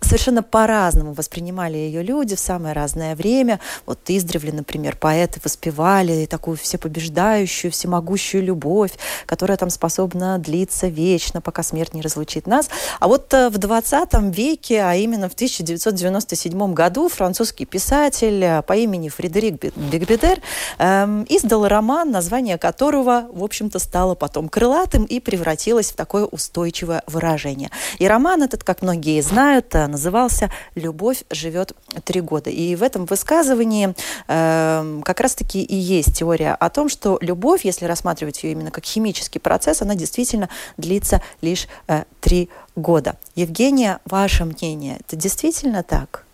совершенно 0.01 0.45
по-разному 0.45 1.13
воспринимали 1.13 1.77
ее 1.77 2.05
люди 2.05 2.37
в 2.37 2.41
самое 2.41 2.73
разное 2.73 3.17
время. 3.17 3.59
Вот 3.85 3.99
издревле, 4.07 4.53
например, 4.53 4.97
поэты 4.97 5.41
воспевали 5.43 6.27
такую 6.27 6.57
всепобеждающую, 6.57 7.73
всемогущую 7.73 8.45
любовь, 8.45 8.93
которая 9.27 9.57
там 9.57 9.71
способна 9.71 10.39
длиться 10.39 10.87
вечно, 10.87 11.41
пока 11.41 11.65
смерть 11.65 11.95
не 11.95 12.03
разлучит 12.03 12.47
нас. 12.47 12.71
А 13.01 13.09
вот 13.09 13.35
э, 13.35 13.49
в 13.49 13.59
20 13.59 14.13
веке, 14.37 14.83
а 14.83 14.95
именно 14.95 15.29
в 15.29 15.35
1990 15.35 16.12
1997 16.13 16.75
году 16.75 17.09
французский 17.09 17.65
писатель 17.65 18.43
э, 18.45 18.63
по 18.63 18.75
имени 18.75 19.09
Фредерик 19.09 19.75
Бегбедер 19.77 20.41
эм, 20.79 21.25
издал 21.29 21.67
роман, 21.67 22.11
название 22.11 22.59
которого, 22.59 23.27
в 23.33 23.43
общем-то, 23.43 23.79
стало 23.79 24.15
потом 24.15 24.49
крылатым 24.49 25.05
и 25.05 25.21
превратилось 25.21 25.91
в 25.93 25.97
такое 25.97 26.25
устойчивое 26.25 27.03
выражение. 27.07 27.71
И 27.99 28.07
роман 28.07 28.43
этот, 28.43 28.65
как 28.65 28.83
многие 28.83 29.21
знают, 29.23 29.75
э, 29.75 29.87
назывался 29.87 30.51
«Любовь 30.75 31.25
живет 31.31 31.73
три 32.05 32.21
года». 32.21 32.51
И 32.51 32.77
в 32.77 32.83
этом 32.83 33.07
высказывании 33.07 33.95
э, 34.29 35.01
как 35.05 35.21
раз-таки 35.21 35.63
и 35.63 35.77
есть 35.77 36.17
теория 36.17 36.55
о 36.55 36.71
том, 36.71 36.89
что 36.89 37.19
любовь, 37.21 37.65
если 37.65 37.87
рассматривать 37.87 38.43
ее 38.43 38.53
именно 38.53 38.71
как 38.71 38.85
химический 38.85 39.41
процесс, 39.41 39.83
она 39.83 39.95
действительно 39.95 40.49
длится 40.77 41.23
лишь 41.41 41.69
э, 41.89 42.05
три 42.21 42.45
года. 42.45 42.63
Евгения, 43.35 43.99
ваше 44.05 44.45
мнение, 44.45 44.99
это 45.01 45.17
действительно 45.17 45.83
так? 45.83 46.25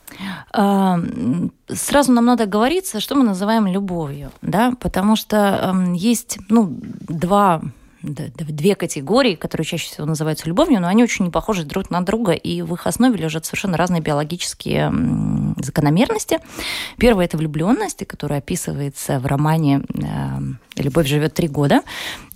А, 0.52 0.98
сразу 1.68 2.12
нам 2.12 2.24
надо 2.24 2.46
говориться, 2.46 3.00
что 3.00 3.14
мы 3.14 3.24
называем 3.24 3.66
любовью, 3.66 4.30
да, 4.42 4.72
потому 4.80 5.16
что 5.16 5.74
есть, 5.94 6.38
ну, 6.48 6.68
два 6.70 7.62
две 8.02 8.76
категории, 8.76 9.34
которые 9.34 9.64
чаще 9.64 9.90
всего 9.90 10.06
называются 10.06 10.46
любовью, 10.46 10.80
но 10.80 10.86
они 10.88 11.02
очень 11.02 11.24
не 11.24 11.30
похожи 11.30 11.64
друг 11.64 11.90
на 11.90 12.00
друга, 12.00 12.32
и 12.32 12.62
в 12.62 12.72
их 12.74 12.86
основе 12.86 13.16
лежат 13.16 13.44
совершенно 13.44 13.76
разные 13.76 14.00
биологические 14.00 14.92
закономерности. 15.56 16.38
Первое– 16.96 17.24
это 17.26 17.36
влюбленность, 17.36 18.06
которая 18.06 18.38
описывается 18.38 19.18
в 19.18 19.26
романе 19.26 19.82
«Любовь 20.82 21.06
живет 21.06 21.34
три 21.34 21.48
года». 21.48 21.82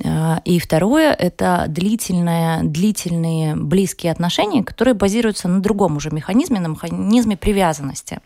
Э, 0.03 0.37
и 0.45 0.59
второе– 0.59 1.13
это 1.19 1.67
длительные, 1.69 2.63
длительные 2.63 3.57
близкие 3.57 4.13
отношения, 4.13 4.63
которые 4.63 4.95
базируются 4.95 5.49
на 5.49 5.61
другом 5.61 5.97
уже 5.97 6.11
механизме, 6.11 6.61
на 6.61 6.69
механизме 6.69 7.37
привязанности. 7.37 8.21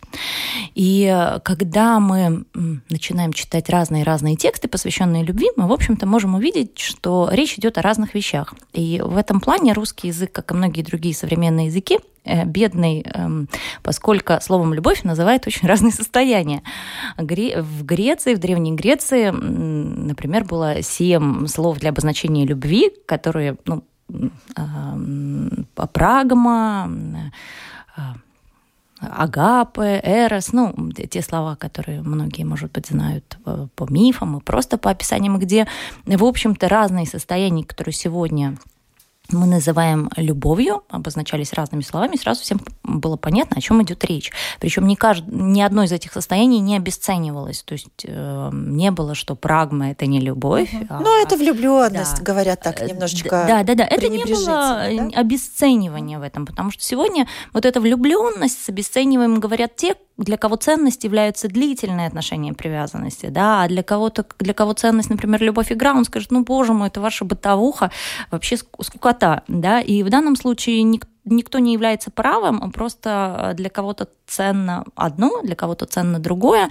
И 0.74 1.10
э, 1.12 1.40
когда 1.40 2.00
мы 2.00 2.44
начинаем 2.88 3.32
читать 3.32 3.68
разные-разные 3.68 4.36
тексты, 4.36 4.68
посвященные 4.68 5.24
любви, 5.24 5.48
мы, 5.56 5.66
в 5.66 5.72
общем-то, 5.72 6.06
можем 6.06 6.34
увидеть, 6.34 6.78
что 6.78 7.28
речь 7.32 7.58
идет 7.58 7.78
о 7.78 7.82
разных 7.82 8.14
вещах. 8.14 8.54
И 8.72 9.00
в 9.04 9.16
этом 9.16 9.40
плане 9.40 9.72
русский 9.72 10.08
язык, 10.08 10.32
как 10.32 10.50
и 10.50 10.54
многие 10.54 10.82
другие 10.82 11.14
современные 11.14 11.66
языки, 11.66 11.98
бедный, 12.44 13.02
эм, 13.02 13.48
поскольку 13.82 14.34
словом 14.40 14.74
«любовь» 14.74 15.02
называет 15.04 15.46
очень 15.46 15.68
разные 15.68 15.92
состояния. 15.92 16.62
В 17.16 17.84
Греции, 17.84 18.34
в 18.34 18.38
Древней 18.38 18.72
Греции, 18.72 19.30
например, 19.30 20.44
было 20.44 20.82
семь 20.82 21.46
слов 21.46 21.78
для 21.78 21.90
обозначения 21.90 22.44
любви, 22.44 22.92
которые, 23.06 23.56
ну, 23.64 23.84
прагма, 25.92 26.90
агапы, 29.00 30.00
эрос, 30.02 30.52
ну, 30.52 30.74
те 30.92 31.22
слова, 31.22 31.56
которые 31.56 32.02
многие, 32.02 32.44
может 32.44 32.72
быть, 32.72 32.86
знают 32.86 33.38
по 33.44 33.86
мифам 33.88 34.38
и 34.38 34.40
просто 34.40 34.78
по 34.78 34.90
описаниям, 34.90 35.38
где, 35.38 35.66
в 36.06 36.24
общем-то, 36.24 36.68
разные 36.68 37.06
состояния, 37.06 37.64
которые 37.64 37.92
сегодня 37.92 38.56
мы 39.32 39.46
называем 39.46 40.10
любовью, 40.16 40.84
обозначались 40.88 41.52
разными 41.52 41.82
словами, 41.82 42.16
сразу 42.16 42.42
всем 42.42 42.60
было 42.82 43.16
понятно, 43.16 43.56
о 43.58 43.60
чем 43.60 43.82
идет 43.82 44.04
речь. 44.04 44.32
Причем 44.60 44.86
ни, 44.86 44.94
кажд... 44.94 45.24
ни 45.26 45.60
одно 45.60 45.84
из 45.84 45.92
этих 45.92 46.12
состояний 46.12 46.60
не 46.60 46.76
обесценивалось. 46.76 47.62
То 47.62 47.72
есть 47.72 48.04
э, 48.04 48.50
не 48.52 48.90
было, 48.90 49.14
что 49.14 49.34
прагма 49.34 49.90
это 49.90 50.06
не 50.06 50.20
любовь. 50.20 50.72
Угу. 50.72 50.86
А... 50.88 51.00
Ну, 51.00 51.22
это 51.22 51.36
влюбленность, 51.36 52.18
да. 52.18 52.22
говорят 52.22 52.60
так, 52.60 52.80
э, 52.80 52.88
немножечко. 52.88 53.44
Да, 53.48 53.62
да, 53.62 53.74
да. 53.74 53.84
Это 53.84 54.08
не 54.08 54.24
было 54.24 54.46
да? 54.46 54.84
обесценивания 55.14 56.18
в 56.18 56.22
этом, 56.22 56.46
потому 56.46 56.70
что 56.70 56.82
сегодня 56.82 57.26
вот 57.52 57.64
эта 57.64 57.80
влюбленность 57.80 58.64
с 58.64 58.68
обесцениванием 58.68 59.40
говорят 59.40 59.76
те, 59.76 59.96
для 60.16 60.38
кого 60.38 60.56
ценность 60.56 61.04
являются 61.04 61.48
длительные 61.48 62.06
отношения 62.06 62.54
привязанности, 62.54 63.26
да, 63.26 63.64
а 63.64 63.68
для 63.68 63.82
кого-то, 63.82 64.24
для 64.38 64.54
кого 64.54 64.72
ценность, 64.72 65.10
например, 65.10 65.42
любовь 65.42 65.70
игра, 65.70 65.92
он 65.92 66.04
скажет, 66.04 66.30
ну, 66.30 66.42
боже 66.42 66.72
мой, 66.72 66.88
это 66.88 67.00
ваша 67.00 67.24
бытовуха, 67.24 67.90
вообще 68.30 68.56
скукота 68.56 69.15
высота, 69.16 69.42
да, 69.48 69.80
и 69.80 70.02
в 70.02 70.10
данном 70.10 70.36
случае 70.36 70.82
никто 70.82 71.08
никто 71.28 71.58
не 71.58 71.72
является 71.72 72.12
правым, 72.12 72.70
просто 72.70 73.52
для 73.56 73.68
кого-то 73.68 74.06
ценно 74.28 74.84
одно, 74.94 75.42
для 75.42 75.56
кого-то 75.56 75.84
ценно 75.84 76.20
другое. 76.20 76.70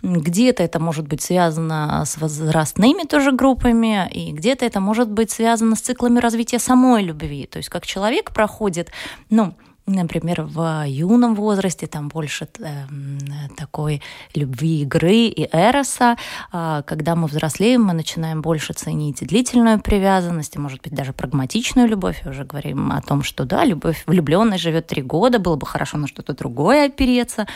Где-то 0.00 0.62
это 0.62 0.78
может 0.78 1.08
быть 1.08 1.22
связано 1.22 2.04
с 2.06 2.16
возрастными 2.16 3.02
тоже 3.02 3.32
группами, 3.32 4.08
и 4.12 4.30
где-то 4.30 4.64
это 4.64 4.78
может 4.78 5.10
быть 5.10 5.32
связано 5.32 5.74
с 5.74 5.80
циклами 5.80 6.20
развития 6.20 6.60
самой 6.60 7.02
любви. 7.02 7.46
То 7.46 7.56
есть 7.56 7.68
как 7.68 7.84
человек 7.84 8.32
проходит, 8.32 8.92
ну, 9.28 9.54
например, 9.86 10.42
в 10.42 10.84
юном 10.86 11.34
возрасте 11.34 11.86
там 11.86 12.08
больше 12.08 12.48
э, 12.58 12.86
такой 13.56 14.02
любви, 14.34 14.82
игры 14.82 15.26
и 15.26 15.48
эроса. 15.52 16.16
А 16.52 16.82
когда 16.82 17.14
мы 17.14 17.28
взрослеем, 17.28 17.84
мы 17.84 17.92
начинаем 17.92 18.42
больше 18.42 18.72
ценить 18.72 19.24
длительную 19.26 19.80
привязанность, 19.80 20.56
и, 20.56 20.58
может 20.58 20.82
быть, 20.82 20.92
даже 20.92 21.12
прагматичную 21.12 21.88
любовь. 21.88 22.22
И 22.24 22.28
уже 22.28 22.44
говорим 22.44 22.90
о 22.90 23.00
том, 23.00 23.22
что 23.22 23.44
да, 23.44 23.64
любовь 23.64 24.02
влюбленная 24.06 24.58
живет 24.58 24.88
три 24.88 25.02
года, 25.02 25.38
было 25.38 25.56
бы 25.56 25.66
хорошо 25.66 25.98
на 25.98 26.08
что-то 26.08 26.34
другое 26.34 26.86
опереться. 26.86 27.46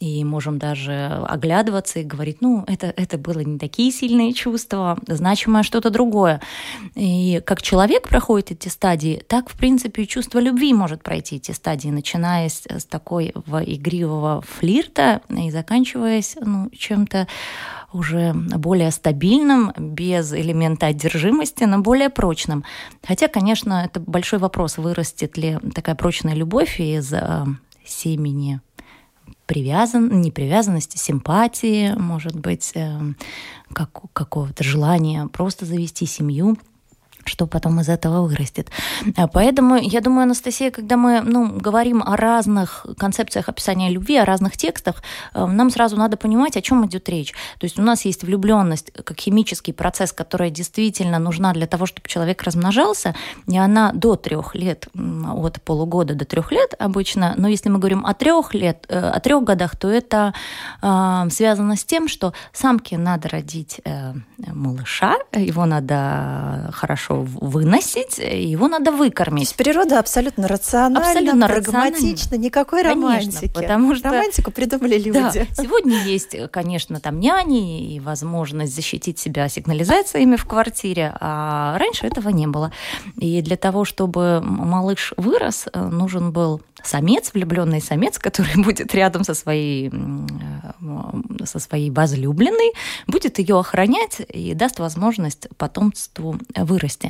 И 0.00 0.24
можем 0.24 0.58
даже 0.58 1.24
оглядываться 1.28 2.00
и 2.00 2.04
говорить, 2.04 2.38
ну, 2.40 2.64
это, 2.66 2.92
это 2.96 3.18
было 3.18 3.40
не 3.40 3.58
такие 3.58 3.92
сильные 3.92 4.32
чувства, 4.32 4.98
значимое 5.06 5.62
что-то 5.62 5.90
другое. 5.90 6.40
И 6.96 7.40
как 7.46 7.62
человек 7.62 8.08
проходит 8.08 8.50
эти 8.50 8.68
стадии, 8.68 9.22
так, 9.28 9.48
в 9.48 9.56
принципе, 9.56 10.02
и 10.02 10.08
чувство 10.08 10.40
любви 10.40 10.72
может 10.72 11.02
пройти 11.04 11.36
эти 11.36 11.52
стадии 11.52 11.67
стадии, 11.68 11.90
начиная 11.90 12.48
с, 12.48 12.64
с 12.66 12.88
в 12.90 13.62
игривого 13.62 14.40
флирта 14.40 15.20
и 15.28 15.50
заканчиваясь 15.50 16.36
ну, 16.40 16.70
чем-то 16.70 17.28
уже 17.92 18.32
более 18.32 18.90
стабильным, 18.90 19.72
без 19.76 20.32
элемента 20.32 20.86
одержимости, 20.86 21.64
но 21.64 21.80
более 21.80 22.08
прочным. 22.08 22.64
Хотя, 23.06 23.28
конечно, 23.28 23.84
это 23.84 24.00
большой 24.00 24.38
вопрос, 24.38 24.78
вырастет 24.78 25.36
ли 25.36 25.58
такая 25.74 25.94
прочная 25.94 26.34
любовь 26.34 26.80
из 26.80 27.12
э, 27.12 27.44
семени 27.84 28.60
привязан, 29.44 30.22
не 30.22 30.30
привязанности, 30.30 30.96
симпатии, 30.96 31.92
может 31.98 32.34
быть, 32.34 32.72
э, 32.74 32.98
как, 33.74 33.90
какого-то 34.14 34.64
желания 34.64 35.26
просто 35.26 35.66
завести 35.66 36.06
семью 36.06 36.56
что 37.28 37.46
потом 37.46 37.80
из 37.80 37.88
этого 37.88 38.26
вырастет. 38.26 38.68
А 39.16 39.28
поэтому, 39.28 39.76
я 39.76 40.00
думаю, 40.00 40.24
Анастасия, 40.24 40.70
когда 40.70 40.96
мы 40.96 41.20
ну, 41.20 41.58
говорим 41.58 42.02
о 42.02 42.16
разных 42.16 42.86
концепциях 42.96 43.48
описания 43.48 43.90
любви, 43.90 44.16
о 44.16 44.24
разных 44.24 44.56
текстах, 44.56 45.02
э, 45.34 45.46
нам 45.46 45.70
сразу 45.70 45.96
надо 45.96 46.16
понимать, 46.16 46.56
о 46.56 46.60
чем 46.60 46.86
идет 46.86 47.08
речь. 47.08 47.32
То 47.58 47.64
есть 47.64 47.78
у 47.78 47.82
нас 47.82 48.04
есть 48.04 48.24
влюбленность 48.24 48.92
как 48.92 49.18
химический 49.18 49.72
процесс, 49.72 50.12
которая 50.12 50.50
действительно 50.50 51.18
нужна 51.18 51.52
для 51.52 51.66
того, 51.66 51.86
чтобы 51.86 52.08
человек 52.08 52.42
размножался, 52.42 53.14
и 53.46 53.58
она 53.58 53.92
до 53.92 54.16
трех 54.16 54.54
лет, 54.54 54.88
от 54.94 55.62
полугода 55.62 56.14
до 56.14 56.24
трех 56.24 56.52
лет 56.52 56.74
обычно. 56.78 57.34
Но 57.36 57.48
если 57.48 57.68
мы 57.68 57.78
говорим 57.78 58.04
о 58.06 58.14
трех 58.14 58.54
лет, 58.54 58.86
э, 58.88 58.98
о 58.98 59.20
трех 59.20 59.44
годах, 59.44 59.76
то 59.76 59.88
это 59.88 60.34
э, 60.82 61.30
связано 61.30 61.76
с 61.76 61.84
тем, 61.84 62.08
что 62.08 62.32
самке 62.52 62.98
надо 62.98 63.28
родить 63.28 63.80
э, 63.84 64.14
малыша, 64.38 65.16
его 65.32 65.66
надо 65.66 66.70
хорошо 66.72 67.17
выносить, 67.22 68.18
его 68.18 68.68
надо 68.68 68.92
выкормить. 68.92 69.54
Природа 69.54 69.98
абсолютно 69.98 70.48
рациональна, 70.48 71.08
абсолютно 71.08 71.48
прагматична, 71.48 72.36
никакой 72.36 72.82
романтики. 72.82 73.36
Конечно, 73.36 73.60
потому 73.60 73.94
что... 73.94 74.10
Романтику 74.10 74.50
придумали 74.50 74.98
люди. 74.98 75.12
Да, 75.12 75.32
сегодня 75.62 76.02
есть, 76.04 76.36
конечно, 76.50 77.00
там 77.00 77.20
няни 77.20 77.94
и 77.94 78.00
возможность 78.00 78.74
защитить 78.74 79.18
себя 79.18 79.48
сигнализациями 79.48 80.36
в 80.36 80.44
квартире, 80.44 81.14
а 81.20 81.76
раньше 81.78 82.06
этого 82.06 82.28
не 82.30 82.46
было. 82.46 82.72
И 83.16 83.42
для 83.42 83.56
того, 83.56 83.84
чтобы 83.84 84.40
малыш 84.42 85.12
вырос, 85.16 85.66
нужен 85.74 86.32
был 86.32 86.60
самец, 86.82 87.32
влюбленный 87.34 87.80
самец, 87.80 88.18
который 88.18 88.54
будет 88.62 88.94
рядом 88.94 89.24
со 89.24 89.34
своей, 89.34 89.90
э, 89.90 91.44
со 91.44 91.58
своей 91.58 91.90
возлюбленной, 91.90 92.72
будет 93.06 93.38
ее 93.38 93.58
охранять 93.58 94.20
и 94.28 94.54
даст 94.54 94.78
возможность 94.78 95.48
потомству 95.56 96.38
вырасти. 96.56 97.07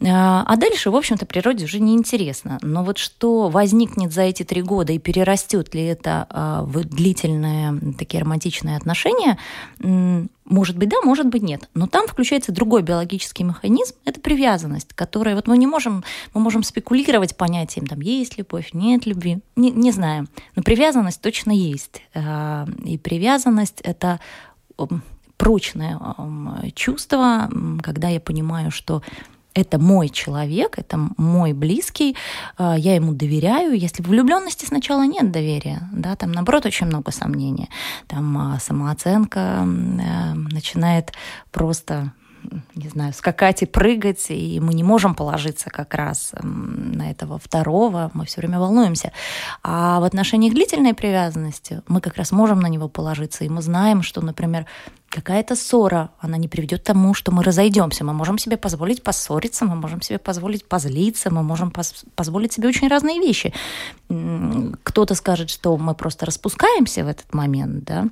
Э, 0.00 0.06
а 0.06 0.56
дальше, 0.56 0.90
в 0.90 0.96
общем-то, 0.96 1.26
природе 1.26 1.64
уже 1.64 1.80
не 1.80 1.94
интересно. 1.94 2.58
Но 2.62 2.84
вот 2.84 2.98
что 2.98 3.48
возникнет 3.48 4.12
за 4.12 4.22
эти 4.22 4.42
три 4.42 4.62
года 4.62 4.92
и 4.92 4.98
перерастет 4.98 5.74
ли 5.74 5.84
это 5.84 6.26
э, 6.30 6.60
в 6.64 6.84
длительные 6.84 7.94
такие 7.98 8.22
романтичные 8.22 8.76
отношения, 8.76 9.38
может 10.50 10.76
быть, 10.76 10.88
да, 10.88 10.96
может 11.04 11.26
быть, 11.26 11.42
нет. 11.42 11.68
Но 11.74 11.86
там 11.86 12.08
включается 12.08 12.52
другой 12.52 12.82
биологический 12.82 13.44
механизм, 13.44 13.94
это 14.04 14.20
привязанность, 14.20 14.92
которая 14.94 15.36
вот 15.36 15.46
мы 15.46 15.56
не 15.56 15.66
можем, 15.66 16.04
мы 16.34 16.40
можем 16.40 16.64
спекулировать 16.64 17.36
понятием, 17.36 17.86
там, 17.86 18.00
есть 18.00 18.36
любовь, 18.36 18.70
нет 18.72 19.06
любви, 19.06 19.38
не, 19.54 19.70
не 19.70 19.92
знаем. 19.92 20.28
Но 20.56 20.62
привязанность 20.62 21.20
точно 21.20 21.52
есть. 21.52 22.02
Э, 22.14 22.66
и 22.84 22.98
привязанность– 22.98 23.80
это 23.82 24.20
прочное 25.40 25.98
чувство, 26.74 27.48
когда 27.82 28.08
я 28.08 28.20
понимаю, 28.20 28.70
что 28.70 29.02
это 29.54 29.78
мой 29.78 30.10
человек, 30.10 30.78
это 30.78 30.98
мой 31.16 31.54
близкий, 31.54 32.14
а, 32.56 32.76
я 32.76 32.94
ему 32.94 33.14
доверяю. 33.14 33.72
Если 33.72 34.02
в 34.02 34.08
влюбленности 34.08 34.66
сначала 34.66 35.06
нет 35.06 35.32
доверия, 35.32 35.88
да, 35.92 36.14
там 36.14 36.30
наоборот 36.32 36.66
очень 36.66 36.86
много 36.86 37.10
сомнений, 37.10 37.70
там 38.06 38.36
а, 38.36 38.60
самооценка 38.60 39.40
э, 39.40 40.34
начинает 40.34 41.12
просто 41.50 42.12
не 42.74 42.88
знаю, 42.88 43.12
скакать 43.12 43.62
и 43.62 43.66
прыгать, 43.66 44.26
и 44.30 44.60
мы 44.60 44.74
не 44.74 44.82
можем 44.82 45.14
положиться 45.14 45.70
как 45.70 45.94
раз 45.94 46.32
на 46.42 47.10
этого 47.10 47.38
второго, 47.38 48.10
мы 48.14 48.24
все 48.26 48.40
время 48.40 48.58
волнуемся. 48.58 49.12
А 49.62 50.00
в 50.00 50.04
отношении 50.04 50.50
длительной 50.50 50.94
привязанности 50.94 51.82
мы 51.88 52.00
как 52.00 52.16
раз 52.16 52.32
можем 52.32 52.60
на 52.60 52.66
него 52.66 52.88
положиться, 52.88 53.44
и 53.44 53.48
мы 53.48 53.62
знаем, 53.62 54.02
что, 54.02 54.20
например, 54.20 54.66
какая-то 55.08 55.56
ссора, 55.56 56.10
она 56.20 56.36
не 56.36 56.48
приведет 56.48 56.82
к 56.82 56.84
тому, 56.84 57.14
что 57.14 57.32
мы 57.32 57.42
разойдемся. 57.42 58.04
Мы 58.04 58.12
можем 58.12 58.38
себе 58.38 58.56
позволить 58.56 59.02
поссориться, 59.02 59.64
мы 59.64 59.74
можем 59.74 60.00
себе 60.00 60.18
позволить 60.18 60.64
позлиться, 60.64 61.30
мы 61.30 61.42
можем 61.42 61.70
поз 61.70 62.04
позволить 62.14 62.52
себе 62.52 62.68
очень 62.68 62.88
разные 62.88 63.18
вещи. 63.18 63.52
Кто-то 64.08 65.14
скажет, 65.14 65.50
что 65.50 65.76
мы 65.76 65.94
просто 65.94 66.26
распускаемся 66.26 67.04
в 67.04 67.08
этот 67.08 67.34
момент, 67.34 67.84
да, 67.84 68.08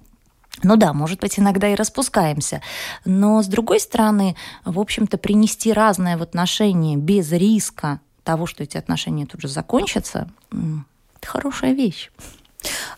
ну 0.63 0.77
да, 0.77 0.93
может 0.93 1.21
быть, 1.21 1.39
иногда 1.39 1.69
и 1.69 1.75
распускаемся. 1.75 2.63
Но, 3.05 3.43
с 3.43 3.47
другой 3.47 3.81
стороны, 3.81 4.37
в 4.65 4.79
общем-то, 4.79 5.19
принести 5.19 5.73
разное 5.73 6.17
в 6.17 6.23
отношения 6.23 6.97
без 6.97 7.31
риска 7.33 8.01
того, 8.25 8.47
что 8.47 8.63
эти 8.63 8.77
отношения 8.77 9.27
тут 9.27 9.41
же 9.41 9.49
закончатся, 9.49 10.29
это 10.51 11.27
хорошая 11.27 11.73
вещь. 11.73 12.11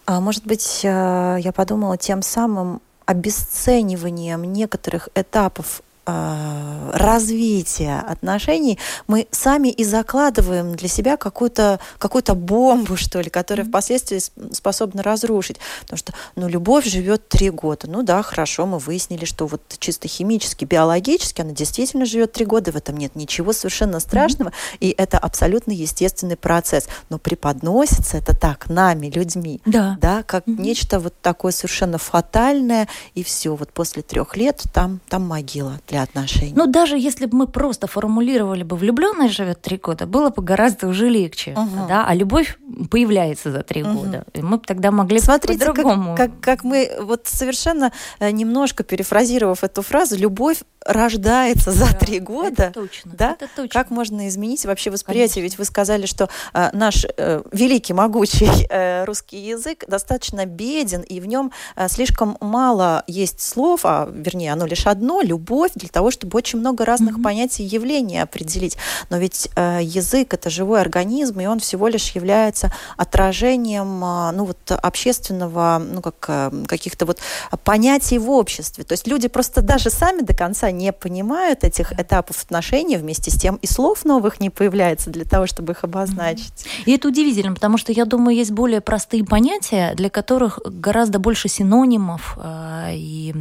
А 0.07 0.21
может 0.21 0.47
быть, 0.47 0.81
э, 0.83 1.37
я 1.41 1.53
подумала 1.53 1.97
тем 1.97 2.23
самым 2.23 2.81
обесцениванием 3.07 4.45
некоторых 4.45 5.09
этапов 5.15 5.83
развития 6.07 8.05
отношений 8.07 8.79
мы 9.07 9.27
сами 9.31 9.69
и 9.69 9.85
закладываем 9.85 10.75
для 10.75 10.89
себя 10.89 11.17
какую-то 11.17 11.81
какую 11.99 12.21
бомбу, 12.35 12.97
что 12.97 13.21
ли, 13.21 13.31
которая 13.31 13.67
впоследствии 13.67 14.21
способна 14.53 15.03
разрушить. 15.03 15.59
Потому 15.83 15.99
что, 15.99 16.13
ну, 16.37 16.49
любовь 16.49 16.87
живет 16.87 17.29
три 17.29 17.51
года. 17.51 17.89
Ну 17.89 18.03
да, 18.03 18.23
хорошо, 18.23 18.67
мы 18.67 18.79
выяснили, 18.79 19.25
что 19.25 19.47
вот 19.47 19.63
чисто 19.79 20.09
химически, 20.09 20.65
биологически 20.65 21.41
она 21.41 21.53
действительно 21.53 22.05
живет 22.05 22.33
три 22.33 22.45
года, 22.45 22.73
в 22.73 22.77
этом 22.77 22.97
нет 22.97 23.17
ничего 23.17 23.53
совершенно 23.53 24.01
страшного, 24.01 24.51
mm-hmm. 24.51 24.79
и 24.81 24.95
это 24.97 25.19
абсолютно 25.19 25.73
естественный 25.73 26.37
процесс. 26.37 26.89
Но 27.09 27.19
преподносится 27.19 28.19
это 28.19 28.37
так 28.37 28.69
нами, 28.69 29.09
людьми, 29.09 29.61
да, 29.65 29.97
да 30.01 30.23
как 30.23 30.47
mm-hmm. 30.47 30.61
нечто 30.61 31.01
вот 31.01 31.15
такое 31.23 31.53
совершенно 31.53 31.99
фатальное, 31.99 32.89
и 33.15 33.23
все, 33.23 33.55
вот 33.55 33.73
после 33.73 34.03
трех 34.03 34.37
лет 34.37 34.63
там, 34.73 35.01
там 35.09 35.27
могила 35.27 35.79
для 35.91 36.03
отношений. 36.03 36.53
Ну, 36.55 36.67
даже 36.67 36.97
если 36.97 37.27
бы 37.27 37.37
мы 37.37 37.47
просто 37.47 37.87
формулировали 37.87 38.63
бы 38.63 38.77
«влюбленная 38.77 39.29
живет 39.29 39.61
три 39.61 39.77
года», 39.77 40.07
было 40.07 40.31
бы 40.31 40.43
гораздо 40.43 40.87
уже 40.87 41.09
легче, 41.09 41.53
угу. 41.53 41.87
да, 41.89 42.07
а 42.07 42.15
любовь 42.15 42.59
появляется 42.91 43.51
за 43.51 43.63
три 43.63 43.83
угу. 43.83 44.01
года. 44.01 44.25
И 44.33 44.43
мы 44.43 44.59
бы 44.59 44.65
тогда 44.65 44.91
могли 44.91 45.21
Смотрите, 45.21 45.59
по-другому. 45.59 46.17
Как, 46.17 46.33
как, 46.33 46.41
как 46.41 46.65
мы, 46.65 46.91
вот 47.01 47.27
совершенно 47.27 47.93
э, 48.21 48.31
немножко 48.31 48.85
перефразировав 48.85 49.65
эту 49.65 49.83
фразу, 49.83 50.17
любовь 50.17 50.63
рождается 50.85 51.73
за 51.73 51.93
три 51.95 52.21
да, 52.21 52.25
года, 52.27 52.63
это 52.65 52.73
точно, 52.73 53.13
да? 53.15 53.33
Это 53.33 53.49
точно. 53.55 53.81
Как 53.81 53.91
можно 53.91 54.29
изменить 54.29 54.65
вообще 54.65 54.91
восприятие? 54.91 55.35
Конечно. 55.35 55.41
Ведь 55.43 55.59
вы 55.59 55.65
сказали, 55.65 56.07
что 56.07 56.29
э, 56.55 56.71
наш 56.73 57.05
э, 57.05 57.43
великий, 57.53 57.93
могучий 57.93 58.67
э, 58.71 59.05
русский 59.05 59.39
язык 59.39 59.85
достаточно 59.87 60.47
беден, 60.47 61.03
и 61.03 61.21
в 61.21 61.27
нем 61.27 61.53
э, 61.77 61.89
слишком 61.89 62.39
мало 62.41 63.05
есть 63.07 63.41
слов, 63.41 63.81
а 63.85 64.09
вернее, 64.11 64.53
оно 64.53 64.67
лишь 64.67 64.87
одно, 64.87 65.21
любовь, 65.21 65.73
для 65.81 65.89
того, 65.89 66.11
чтобы 66.11 66.37
очень 66.37 66.59
много 66.59 66.85
разных 66.85 67.19
mm-hmm. 67.19 67.23
понятий 67.23 67.65
и 67.65 67.67
явлений 67.67 68.19
определить. 68.19 68.77
Но 69.11 69.19
ведь 69.19 69.49
э, 69.57 69.81
язык 69.83 70.35
это 70.35 70.51
живой 70.51 70.81
организм, 70.81 71.41
и 71.41 71.47
он 71.47 71.61
всего 71.61 71.89
лишь 71.89 72.11
является 72.11 72.73
отражением 72.97 74.05
э, 74.05 74.31
ну, 74.33 74.45
вот, 74.45 74.71
общественного, 74.71 75.83
ну, 75.85 76.01
как, 76.01 76.25
э, 76.29 76.65
каких-то 76.67 77.07
вот 77.07 77.19
понятий 77.65 78.19
в 78.19 78.31
обществе. 78.31 78.85
То 78.85 78.93
есть 78.93 79.07
люди 79.07 79.29
просто 79.29 79.63
даже 79.63 79.91
сами 79.91 80.23
до 80.23 80.35
конца 80.35 80.71
не 80.71 80.93
понимают 80.93 81.65
этих 81.65 81.93
этапов 81.93 82.43
отношений, 82.43 82.97
вместе 82.97 83.31
с 83.31 83.35
тем 83.35 83.57
и 83.57 83.67
слов 83.67 84.05
новых 84.05 84.41
не 84.41 84.51
появляется 84.51 85.11
для 85.11 85.25
того, 85.25 85.47
чтобы 85.47 85.73
их 85.73 85.85
обозначить. 85.85 86.67
И 86.87 86.93
это 86.93 87.09
удивительно, 87.09 87.55
потому 87.55 87.79
что 87.79 87.93
я 87.93 88.05
думаю, 88.05 88.37
есть 88.37 88.51
более 88.51 88.81
простые 88.81 89.25
понятия, 89.25 89.95
для 89.95 90.11
которых 90.11 90.59
гораздо 90.65 91.19
больше 91.19 91.49
синонимов 91.49 92.37
э, 92.37 92.91
и 92.95 93.35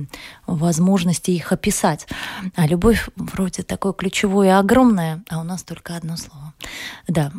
возможности 0.48 1.32
их 1.32 1.52
описать. 1.52 2.08
А 2.56 2.68
любовь 2.68 3.10
вроде 3.16 3.64
такое 3.64 3.94
ключевое 3.94 4.48
и 4.48 4.52
огромное, 4.52 5.24
а 5.30 5.40
у 5.40 5.44
нас 5.44 5.64
только 5.64 5.96
одно 5.96 6.18
слово. 6.18 6.54
Да, 7.08 7.32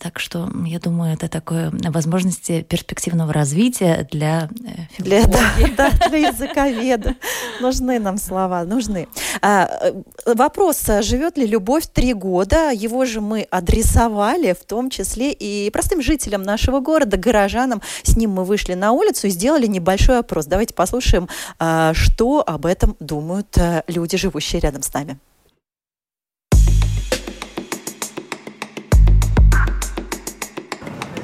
так 0.00 0.18
что 0.18 0.50
я 0.64 0.78
думаю, 0.78 1.14
это 1.14 1.28
такое 1.28 1.70
возможности 1.72 2.62
перспективного 2.62 3.32
развития 3.32 4.08
для 4.10 4.48
э, 4.64 5.02
для, 5.02 5.26
да, 5.26 5.52
да, 5.76 6.08
для 6.08 6.28
языковеда. 6.28 7.14
Нужны 7.60 7.98
нам 7.98 8.18
слова, 8.18 8.64
нужны. 8.64 9.08
А, 9.42 9.68
э, 9.80 10.02
вопрос, 10.34 10.84
живет 11.02 11.36
ли 11.36 11.46
любовь 11.46 11.86
три 11.92 12.14
года? 12.14 12.70
Его 12.70 13.04
же 13.04 13.20
мы 13.20 13.46
адресовали, 13.50 14.52
в 14.52 14.64
том 14.64 14.90
числе 14.90 15.32
и 15.32 15.70
простым 15.70 16.02
жителям 16.02 16.42
нашего 16.42 16.80
города, 16.80 17.16
горожанам. 17.16 17.82
С 18.02 18.16
ним 18.16 18.32
мы 18.32 18.44
вышли 18.44 18.74
на 18.74 18.92
улицу 18.92 19.26
и 19.26 19.30
сделали 19.30 19.66
небольшой 19.66 20.18
опрос. 20.18 20.46
Давайте 20.46 20.74
послушаем, 20.74 21.28
а, 21.58 21.92
что 21.94 22.42
об 22.46 22.66
этом 22.66 22.96
думают 23.00 23.56
э, 23.56 23.82
люди, 23.88 24.16
живущие 24.24 24.60
рядом 24.60 24.82
с 24.82 24.92
нами. 24.92 25.18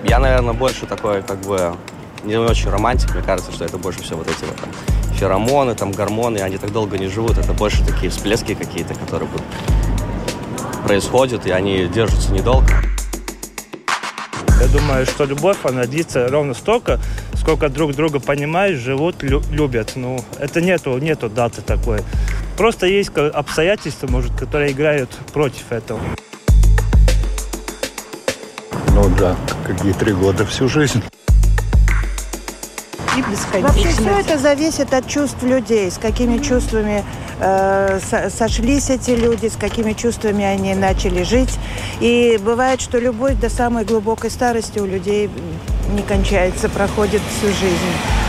Я, 0.04 0.18
наверное, 0.18 0.52
больше 0.52 0.86
такой, 0.86 1.22
как 1.22 1.38
бы, 1.40 1.74
не 2.24 2.36
очень 2.36 2.68
романтик. 2.68 3.14
Мне 3.14 3.22
кажется, 3.22 3.52
что 3.52 3.64
это 3.64 3.78
больше 3.78 4.02
все 4.02 4.16
вот 4.16 4.28
эти 4.28 4.44
вот 4.44 4.56
там 4.56 4.70
феромоны, 5.14 5.74
там 5.74 5.92
гормоны, 5.92 6.38
они 6.38 6.58
так 6.58 6.72
долго 6.72 6.98
не 6.98 7.08
живут. 7.08 7.38
Это 7.38 7.54
больше 7.54 7.84
такие 7.86 8.10
всплески 8.10 8.54
какие-то, 8.54 8.94
которые 8.94 9.30
происходят, 10.86 11.46
и 11.46 11.50
они 11.50 11.86
держатся 11.86 12.32
недолго. 12.32 12.68
Я 14.60 14.66
думаю, 14.68 15.06
что 15.06 15.24
любовь, 15.24 15.56
она 15.62 15.84
длится 15.84 16.28
ровно 16.28 16.52
столько, 16.52 17.00
сколько 17.34 17.70
друг 17.70 17.94
друга 17.94 18.20
понимают, 18.20 18.78
живут, 18.78 19.22
любят. 19.22 19.92
Ну, 19.94 20.22
это 20.38 20.60
нету, 20.60 20.98
нету 20.98 21.30
даты 21.30 21.62
такой. 21.62 22.00
Просто 22.60 22.84
есть 22.84 23.10
обстоятельства, 23.16 24.06
может, 24.06 24.38
которые 24.38 24.72
играют 24.72 25.08
против 25.32 25.72
этого. 25.72 25.98
Ну 28.88 29.08
да, 29.18 29.34
какие 29.66 29.94
три 29.94 30.12
года, 30.12 30.44
всю 30.44 30.68
жизнь. 30.68 31.02
И 33.16 33.22
Вообще 33.62 33.88
все 33.88 34.10
это 34.10 34.36
зависит 34.36 34.92
от 34.92 35.08
чувств 35.08 35.42
людей, 35.42 35.90
с 35.90 35.96
какими 35.96 36.36
чувствами 36.36 37.02
э, 37.40 37.98
сошлись 38.28 38.90
эти 38.90 39.12
люди, 39.12 39.46
с 39.46 39.56
какими 39.56 39.94
чувствами 39.94 40.44
они 40.44 40.74
начали 40.74 41.22
жить. 41.22 41.58
И 42.00 42.38
бывает, 42.44 42.82
что 42.82 42.98
любовь 42.98 43.36
до 43.40 43.48
самой 43.48 43.86
глубокой 43.86 44.30
старости 44.30 44.78
у 44.80 44.84
людей 44.84 45.30
не 45.92 46.02
кончается, 46.02 46.68
проходит 46.68 47.22
всю 47.38 47.46
жизнь. 47.46 48.19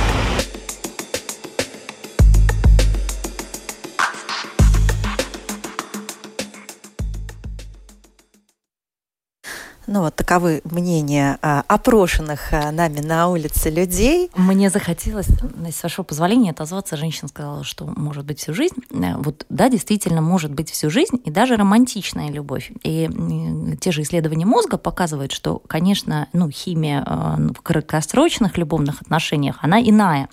Ну, 9.94 10.00
вот 10.00 10.16
таковы 10.16 10.62
мнения 10.64 11.38
а, 11.42 11.66
опрошенных 11.68 12.54
а, 12.54 12.72
нами 12.72 13.02
на 13.02 13.28
улице 13.28 13.70
людей. 13.70 14.32
Мне 14.38 14.70
захотелось, 14.70 15.28
с 15.28 15.84
вашего 15.84 16.06
позволения, 16.06 16.52
отозваться. 16.52 16.96
Женщина 16.96 17.28
сказала, 17.28 17.66
что 17.66 17.86
может 17.98 18.24
быть 18.24 18.40
всю 18.40 18.54
жизнь. 18.54 18.76
Э, 18.92 19.18
вот 19.18 19.46
да, 19.50 19.68
действительно, 19.68 20.22
может 20.22 20.54
быть 20.54 20.72
всю 20.72 20.90
жизнь, 20.90 21.20
и 21.26 21.30
даже 21.30 21.58
романтичная 21.58 22.30
любовь. 22.30 22.72
И 22.84 23.10
те 23.82 23.92
же 23.92 24.04
исследования 24.04 24.46
мозга 24.46 24.78
показывают, 24.78 25.34
что, 25.34 25.62
конечно, 25.68 26.30
ну, 26.32 26.50
химия 26.50 27.04
э, 27.06 27.52
в 27.54 27.62
краткосрочных 27.62 28.58
любовных 28.58 29.02
отношениях, 29.02 29.58
она 29.60 29.82
иная. 29.82 30.30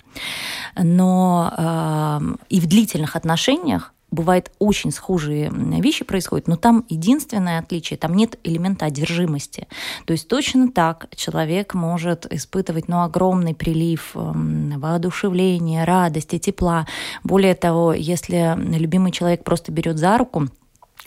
Но 0.77 1.53
э, 1.57 2.19
и 2.47 2.61
в 2.61 2.65
длительных 2.65 3.17
отношениях 3.17 3.93
бывает 4.11 4.51
очень 4.59 4.91
схожие 4.91 5.51
вещи 5.51 6.03
происходят, 6.03 6.47
но 6.47 6.55
там 6.55 6.85
единственное 6.89 7.59
отличие, 7.59 7.97
там 7.97 8.13
нет 8.13 8.39
элемента 8.43 8.85
одержимости. 8.85 9.67
То 10.05 10.13
есть 10.13 10.27
точно 10.27 10.71
так 10.71 11.07
человек 11.15 11.73
может 11.73 12.31
испытывать 12.31 12.87
ну, 12.87 13.01
огромный 13.03 13.53
прилив 13.55 14.11
воодушевления, 14.13 15.85
радости, 15.85 16.39
тепла. 16.39 16.87
Более 17.23 17.55
того, 17.55 17.93
если 17.93 18.55
любимый 18.57 19.11
человек 19.11 19.43
просто 19.43 19.71
берет 19.71 19.97
за 19.97 20.17
руку, 20.17 20.47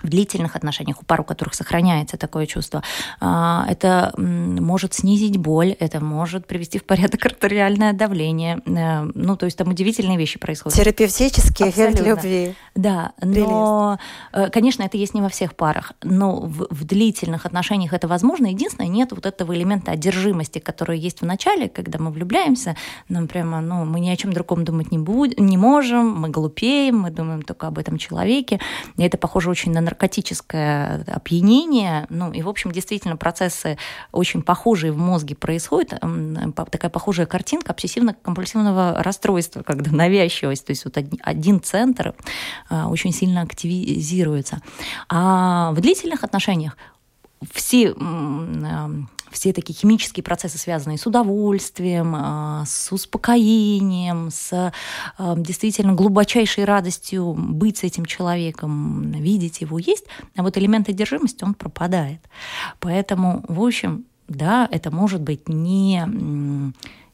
в 0.02 0.08
длительных 0.08 0.56
отношениях, 0.56 1.00
у 1.00 1.04
пар, 1.04 1.20
у 1.20 1.24
которых 1.24 1.54
сохраняется 1.54 2.16
такое 2.16 2.46
чувство, 2.46 2.82
а, 3.20 3.66
это 3.68 4.12
может 4.16 4.94
снизить 4.94 5.36
боль, 5.36 5.70
это 5.78 6.02
может 6.02 6.46
привести 6.46 6.78
в 6.78 6.84
порядок 6.84 7.24
артериальное 7.24 7.92
давление. 7.92 8.60
Э, 8.66 9.10
ну, 9.14 9.36
то 9.36 9.46
есть 9.46 9.58
там 9.58 9.68
удивительные 9.68 10.18
вещи 10.18 10.38
происходят. 10.38 10.78
Терапевтический 10.78 11.70
эффект 11.70 12.00
любви. 12.00 12.54
Да, 12.74 13.12
но, 13.20 13.98
Прелесть. 14.32 14.52
конечно, 14.52 14.82
это 14.82 14.96
есть 14.96 15.14
не 15.14 15.20
во 15.20 15.28
всех 15.28 15.54
парах, 15.54 15.92
но 16.02 16.40
в, 16.40 16.66
в 16.70 16.84
длительных 16.84 17.46
отношениях 17.46 17.92
это 17.92 18.08
возможно. 18.08 18.46
Единственное, 18.46 18.88
нет 18.88 19.12
вот 19.12 19.26
этого 19.26 19.54
элемента 19.54 19.92
одержимости, 19.92 20.58
который 20.58 20.98
есть 20.98 21.20
в 21.20 21.24
начале, 21.24 21.68
когда 21.68 21.98
мы 21.98 22.10
влюбляемся, 22.10 22.76
нам 23.08 23.28
прямо, 23.28 23.60
ну, 23.60 23.84
мы 23.84 24.00
ни 24.00 24.10
о 24.10 24.16
чем 24.16 24.32
другом 24.32 24.64
думать 24.64 24.90
не, 24.90 24.98
будем, 24.98 25.46
не 25.46 25.56
можем, 25.56 26.20
мы 26.20 26.28
глупеем, 26.28 27.00
мы 27.00 27.10
думаем 27.10 27.42
только 27.42 27.66
об 27.66 27.78
этом 27.78 27.98
человеке. 27.98 28.60
И 28.96 29.02
это 29.02 29.18
похоже 29.18 29.50
очень 29.50 29.72
на 29.72 29.80
наркотическое 29.92 31.04
опьянение. 31.06 32.06
Ну, 32.08 32.32
и, 32.32 32.42
в 32.42 32.48
общем, 32.48 32.72
действительно, 32.72 33.16
процессы 33.16 33.78
очень 34.10 34.42
похожие 34.42 34.92
в 34.92 34.98
мозге 34.98 35.36
происходят. 35.36 36.00
Такая 36.70 36.90
похожая 36.90 37.26
картинка 37.26 37.72
обсессивно-компульсивного 37.72 39.02
расстройства, 39.02 39.62
когда 39.62 39.90
навязчивость, 39.96 40.66
то 40.66 40.70
есть 40.70 40.84
вот 40.84 40.96
один 41.22 41.60
центр 41.60 42.14
а, 42.68 42.88
очень 42.88 43.12
сильно 43.12 43.42
активизируется. 43.42 44.60
А 45.08 45.72
в 45.72 45.80
длительных 45.80 46.24
отношениях 46.24 46.76
все 47.52 47.94
все 49.32 49.52
такие 49.52 49.74
химические 49.74 50.22
процессы, 50.22 50.58
связанные 50.58 50.98
с 50.98 51.06
удовольствием, 51.06 52.14
а, 52.16 52.64
с 52.66 52.92
успокоением, 52.92 54.30
с 54.30 54.72
а, 55.18 55.36
действительно 55.36 55.94
глубочайшей 55.94 56.64
радостью 56.64 57.34
быть 57.36 57.78
с 57.78 57.84
этим 57.84 58.04
человеком, 58.04 59.10
видеть 59.12 59.60
его, 59.60 59.78
есть, 59.78 60.04
а 60.36 60.42
вот 60.42 60.56
элемент 60.58 60.88
одержимости, 60.88 61.44
он 61.44 61.54
пропадает. 61.54 62.20
Поэтому, 62.80 63.44
в 63.48 63.62
общем, 63.62 64.04
да, 64.28 64.68
это 64.70 64.90
может 64.90 65.20
быть 65.20 65.48
не 65.48 66.06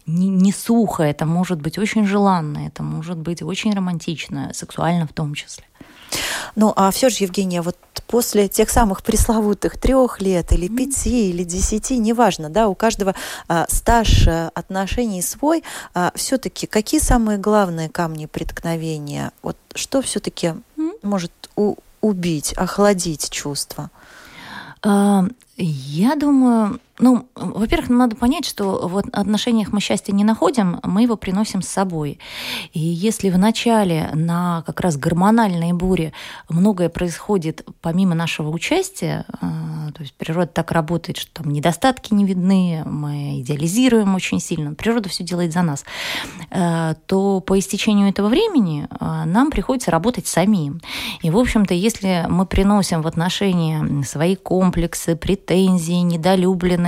не, 0.09 0.29
не 0.29 0.53
сухо, 0.53 1.03
это 1.03 1.27
может 1.27 1.61
быть 1.61 1.79
очень 1.79 2.07
желанно, 2.07 2.67
это 2.67 2.83
может 2.83 3.19
быть 3.19 3.43
очень 3.43 3.75
романтично, 3.75 4.51
сексуально 4.55 5.07
в 5.07 5.13
том 5.13 5.35
числе. 5.35 5.65
Ну, 6.57 6.73
а 6.77 6.91
все 6.91 7.09
же, 7.09 7.25
Евгения, 7.25 7.63
вот 7.63 7.77
после 8.07 8.49
тех 8.49 8.71
самых 8.71 9.03
пресловутых 9.03 9.79
трех 9.79 10.21
лет 10.21 10.53
или 10.53 10.69
пяти 10.69 11.31
или 11.31 11.45
десяти, 11.45 11.99
неважно, 11.99 12.49
да, 12.49 12.69
у 12.69 12.75
каждого 12.75 13.15
а, 13.49 13.67
стаж 13.69 14.27
а, 14.27 14.51
отношений 14.55 15.23
свой, 15.23 15.63
а, 15.95 16.13
все-таки 16.15 16.67
какие 16.67 17.01
самые 17.01 17.39
главные 17.39 17.89
камни 17.89 18.27
преткновения? 18.27 19.33
Вот 19.43 19.57
что 19.75 20.01
все-таки 20.03 20.55
может 21.03 21.33
у, 21.57 21.77
убить, 22.01 22.53
охладить 22.55 23.31
чувства? 23.31 23.91
А, 24.83 25.25
я 25.57 26.15
думаю, 26.15 26.81
ну, 26.99 27.29
во-первых, 27.35 27.91
надо 27.91 28.17
понять, 28.17 28.45
что 28.45 28.89
в 28.89 28.99
отношениях 29.13 29.73
мы 29.73 29.81
счастья 29.81 30.13
не 30.13 30.25
находим, 30.25 30.81
мы 30.83 31.03
его 31.03 31.17
приносим 31.17 31.63
с 31.63 31.69
собой. 31.69 32.19
И 32.73 32.81
если 32.81 33.31
в 33.31 33.39
начале 33.39 34.11
на 34.15 34.63
как 34.67 34.81
раз 34.81 34.97
гормональной 34.97 35.73
буре 35.73 36.13
многое 36.49 36.89
происходит 36.89 37.65
помимо 37.81 38.15
нашего 38.15 38.51
участия, 38.51 39.25
э, 39.41 39.93
то 39.95 40.03
есть 40.03 40.15
природа 40.15 40.49
так 40.49 40.73
работает, 40.73 41.19
что 41.19 41.43
там 41.43 41.53
недостатки 41.53 42.15
не 42.15 42.25
видны, 42.25 42.83
мы 42.85 43.41
идеализируем 43.41 44.15
очень 44.15 44.41
сильно, 44.41 44.75
природа 44.75 45.09
все 45.09 45.23
делает 45.25 45.53
за 45.53 45.63
нас, 45.63 45.85
э, 46.51 46.95
то 47.07 47.41
по 47.41 47.59
истечению 47.59 48.09
этого 48.09 48.29
времени 48.29 48.89
э, 48.91 49.25
нам 49.25 49.51
приходится 49.51 49.91
работать 49.91 50.27
самим. 50.27 50.81
И, 51.23 51.31
в 51.31 51.39
общем-то, 51.39 51.75
если 51.75 52.27
мы 52.29 52.45
приносим 52.47 53.03
в 53.03 53.07
отношения 53.07 54.03
свои 54.03 54.35
комплексы, 54.35 55.15
претензии, 55.17 56.01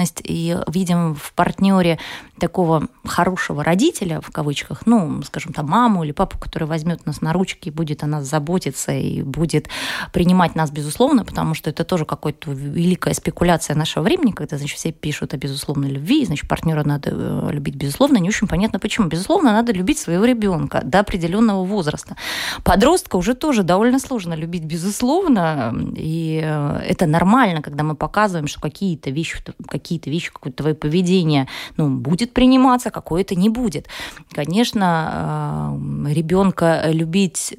недолюбленность, 0.01 0.21
и 0.25 0.57
видим 0.67 1.15
в 1.15 1.33
партнере 1.35 1.99
такого 2.41 2.89
хорошего 3.05 3.63
родителя, 3.63 4.21
в 4.21 4.31
кавычках, 4.31 4.87
ну, 4.87 5.23
скажем, 5.23 5.53
там, 5.53 5.67
маму 5.67 6.03
или 6.05 6.13
папу, 6.13 6.39
который 6.39 6.67
возьмет 6.67 7.07
нас 7.07 7.21
на 7.21 7.33
ручки 7.33 7.69
и 7.69 7.71
будет 7.71 8.03
о 8.03 8.07
нас 8.07 8.27
заботиться 8.27 8.93
и 8.93 9.23
будет 9.23 9.69
принимать 10.13 10.57
нас, 10.57 10.71
безусловно, 10.71 11.25
потому 11.25 11.55
что 11.55 11.71
это 11.71 11.85
тоже 11.85 12.05
какая-то 12.05 12.51
великая 12.51 13.15
спекуляция 13.15 13.77
нашего 13.77 14.03
времени, 14.03 14.33
когда, 14.33 14.59
значит, 14.59 14.79
все 14.79 14.93
пишут 14.93 15.35
о 15.35 15.37
безусловной 15.37 15.91
любви, 15.91 16.25
значит, 16.25 16.49
партнера 16.49 16.83
надо 16.85 17.11
э, 17.13 17.53
любить 17.53 17.77
безусловно, 17.77 18.19
не 18.19 18.29
очень 18.29 18.49
понятно 18.49 18.79
почему. 18.79 19.09
Безусловно, 19.09 19.53
надо 19.53 19.73
любить 19.73 19.99
своего 19.99 20.25
ребенка 20.25 20.81
до 20.85 21.01
определенного 21.01 21.65
возраста. 21.65 22.17
Подростка 22.65 23.17
уже 23.17 23.35
тоже 23.35 23.63
довольно 23.63 23.99
сложно 23.99 24.35
любить 24.35 24.65
безусловно, 24.65 25.75
и 25.97 26.41
э, 26.43 26.81
это 26.89 27.07
нормально, 27.07 27.63
когда 27.63 27.85
мы 27.85 27.95
показываем, 27.95 28.47
что 28.47 28.61
какие-то 28.61 29.11
вещи, 29.11 29.39
какие-то 29.69 30.11
вещи, 30.11 30.33
какое-то 30.33 30.63
твое 30.63 30.75
поведение, 30.75 31.47
ну, 31.77 31.91
будет 31.91 32.30
приниматься, 32.33 32.91
какое-то 32.91 33.35
не 33.35 33.49
будет. 33.49 33.89
Конечно, 34.33 35.77
э, 36.07 36.13
ребенка 36.13 36.91
любить 36.91 37.57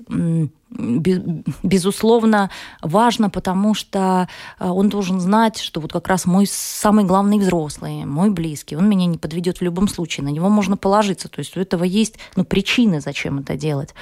безусловно, 1.64 2.50
важно, 2.82 3.30
потому 3.30 3.74
что 3.74 4.28
э, 4.60 4.68
он 4.68 4.90
должен 4.90 5.20
знать, 5.20 5.58
что 5.60 5.82
вот 5.82 5.92
как 5.92 6.08
раз 6.08 6.26
мой 6.26 6.48
самый 6.48 7.04
главный 7.04 7.40
взрослый, 7.40 8.06
мой 8.06 8.30
близкий, 8.30 8.78
он 8.78 8.90
меня 8.90 9.06
не 9.06 9.18
подведет 9.18 9.58
в 9.60 9.64
любом 9.64 9.88
случае, 9.88 10.24
на 10.24 10.30
него 10.30 10.50
можно 10.50 10.78
положиться. 10.78 11.28
То 11.28 11.40
есть 11.40 11.58
у 11.58 11.60
этого 11.60 11.84
есть 11.84 12.16
ну, 12.36 12.46
причины, 12.46 13.02
зачем 13.02 13.40
это 13.40 13.58
делать 13.58 13.94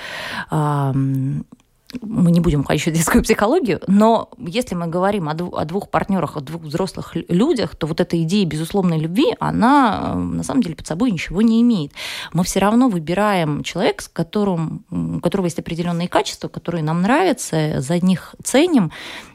мы 2.02 2.32
не 2.32 2.40
будем 2.40 2.62
уходить 2.62 2.86
в 2.86 2.92
детскую 2.92 3.24
психологию, 3.24 3.82
но 3.88 4.30
если 4.38 4.76
мы 4.76 4.88
говорим 4.88 5.28
о, 5.28 5.34
двух, 5.34 5.58
о 5.58 5.66
двух 5.66 5.90
партнерах, 5.90 6.38
о 6.38 6.42
двух 6.42 6.62
взрослых 6.62 7.16
людях, 7.16 7.76
то 7.76 7.88
вот 7.88 8.00
эта 8.00 8.22
идея 8.24 8.46
безусловной 8.46 9.00
любви, 9.00 9.36
она 9.40 10.14
на 10.16 10.44
самом 10.44 10.62
деле 10.62 10.76
под 10.76 10.88
собой 10.88 11.12
ничего 11.12 11.42
не 11.42 11.62
имеет. 11.62 11.92
Мы 12.32 12.44
все 12.44 12.60
равно 12.60 12.90
выбираем 12.90 13.64
человека, 13.64 14.04
с 14.04 14.08
которым, 14.08 14.86
у 14.92 15.20
которого 15.20 15.46
есть 15.46 15.60
определенные 15.60 16.08
качества, 16.08 16.48
которые 16.48 16.84
нам 16.84 17.02
нравятся, 17.02 17.82
за 17.82 18.00
них 18.00 18.36
ценим, 18.44 18.92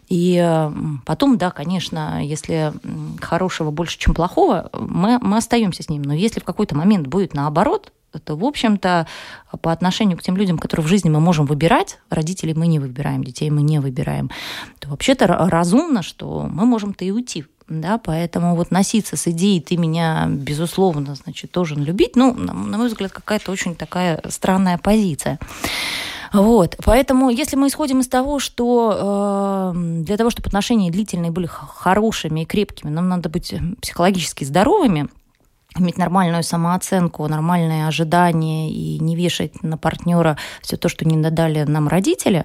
и 0.09 0.71
потом, 1.07 1.38
да, 1.38 1.51
конечно, 1.51 2.25
если 2.25 2.73
хорошего 3.21 3.71
больше, 3.71 3.99
чем 3.99 4.14
плохого, 4.14 4.71
мы, 4.79 5.19
мы 5.21 5.38
остаемся 5.38 5.83
с 5.83 5.88
ним. 5.88 6.03
Но 6.03 6.12
если 6.12 6.40
в 6.40 6.45
какой-то 6.45 6.77
момент 6.77 7.07
будет 7.07 7.35
наоборот, 7.35 7.90
то, 8.18 8.37
в 8.37 8.44
общем-то, 8.44 9.07
по 9.61 9.72
отношению 9.72 10.18
к 10.18 10.22
тем 10.22 10.37
людям, 10.37 10.59
которые 10.59 10.85
в 10.85 10.88
жизни 10.88 11.09
мы 11.09 11.20
можем 11.20 11.46
выбирать, 11.46 11.98
родителей 12.11 12.55
мы 12.55 12.66
не 12.66 12.79
выбираем, 12.79 13.24
детей 13.24 13.50
мы 13.50 13.62
не 13.62 13.79
выбираем, 13.79 14.31
то 14.79 14.88
вообще-то 14.88 15.27
разумно, 15.27 16.03
что 16.03 16.48
мы 16.50 16.66
можем-то 16.66 17.05
и 17.05 17.11
уйти 17.11 17.44
да, 17.68 17.98
поэтому 17.98 18.57
вот 18.57 18.70
носиться 18.70 19.16
с 19.16 19.27
идеей 19.29 19.61
«ты 19.61 19.77
меня, 19.77 20.27
безусловно, 20.29 21.14
значит, 21.14 21.53
должен 21.53 21.83
любить», 21.83 22.14
ну, 22.14 22.35
на, 22.35 22.53
мой 22.53 22.88
взгляд, 22.88 23.12
какая-то 23.12 23.50
очень 23.50 23.74
такая 23.74 24.22
странная 24.29 24.77
позиция. 24.77 25.38
Вот, 26.33 26.77
поэтому, 26.85 27.31
если 27.31 27.57
мы 27.57 27.68
исходим 27.68 28.00
из 28.00 28.09
того, 28.09 28.40
что 28.40 29.72
э, 29.74 30.03
для 30.03 30.16
того, 30.16 30.31
чтобы 30.31 30.48
отношения 30.48 30.90
длительные 30.90 31.31
были 31.31 31.46
хорошими 31.46 32.40
и 32.40 32.44
крепкими, 32.44 32.90
нам 32.90 33.09
надо 33.09 33.29
быть 33.29 33.55
психологически 33.81 34.44
здоровыми, 34.44 35.09
иметь 35.78 35.98
нормальную 35.98 36.42
самооценку, 36.42 37.26
нормальные 37.28 37.87
ожидания 37.87 38.70
и 38.70 38.98
не 39.00 39.16
вешать 39.16 39.62
на 39.62 39.76
партнера 39.76 40.37
все 40.62 40.76
то, 40.76 40.88
что 40.88 41.04
не 41.04 41.16
додали 41.16 41.64
нам 41.64 41.88
родители, 41.88 42.44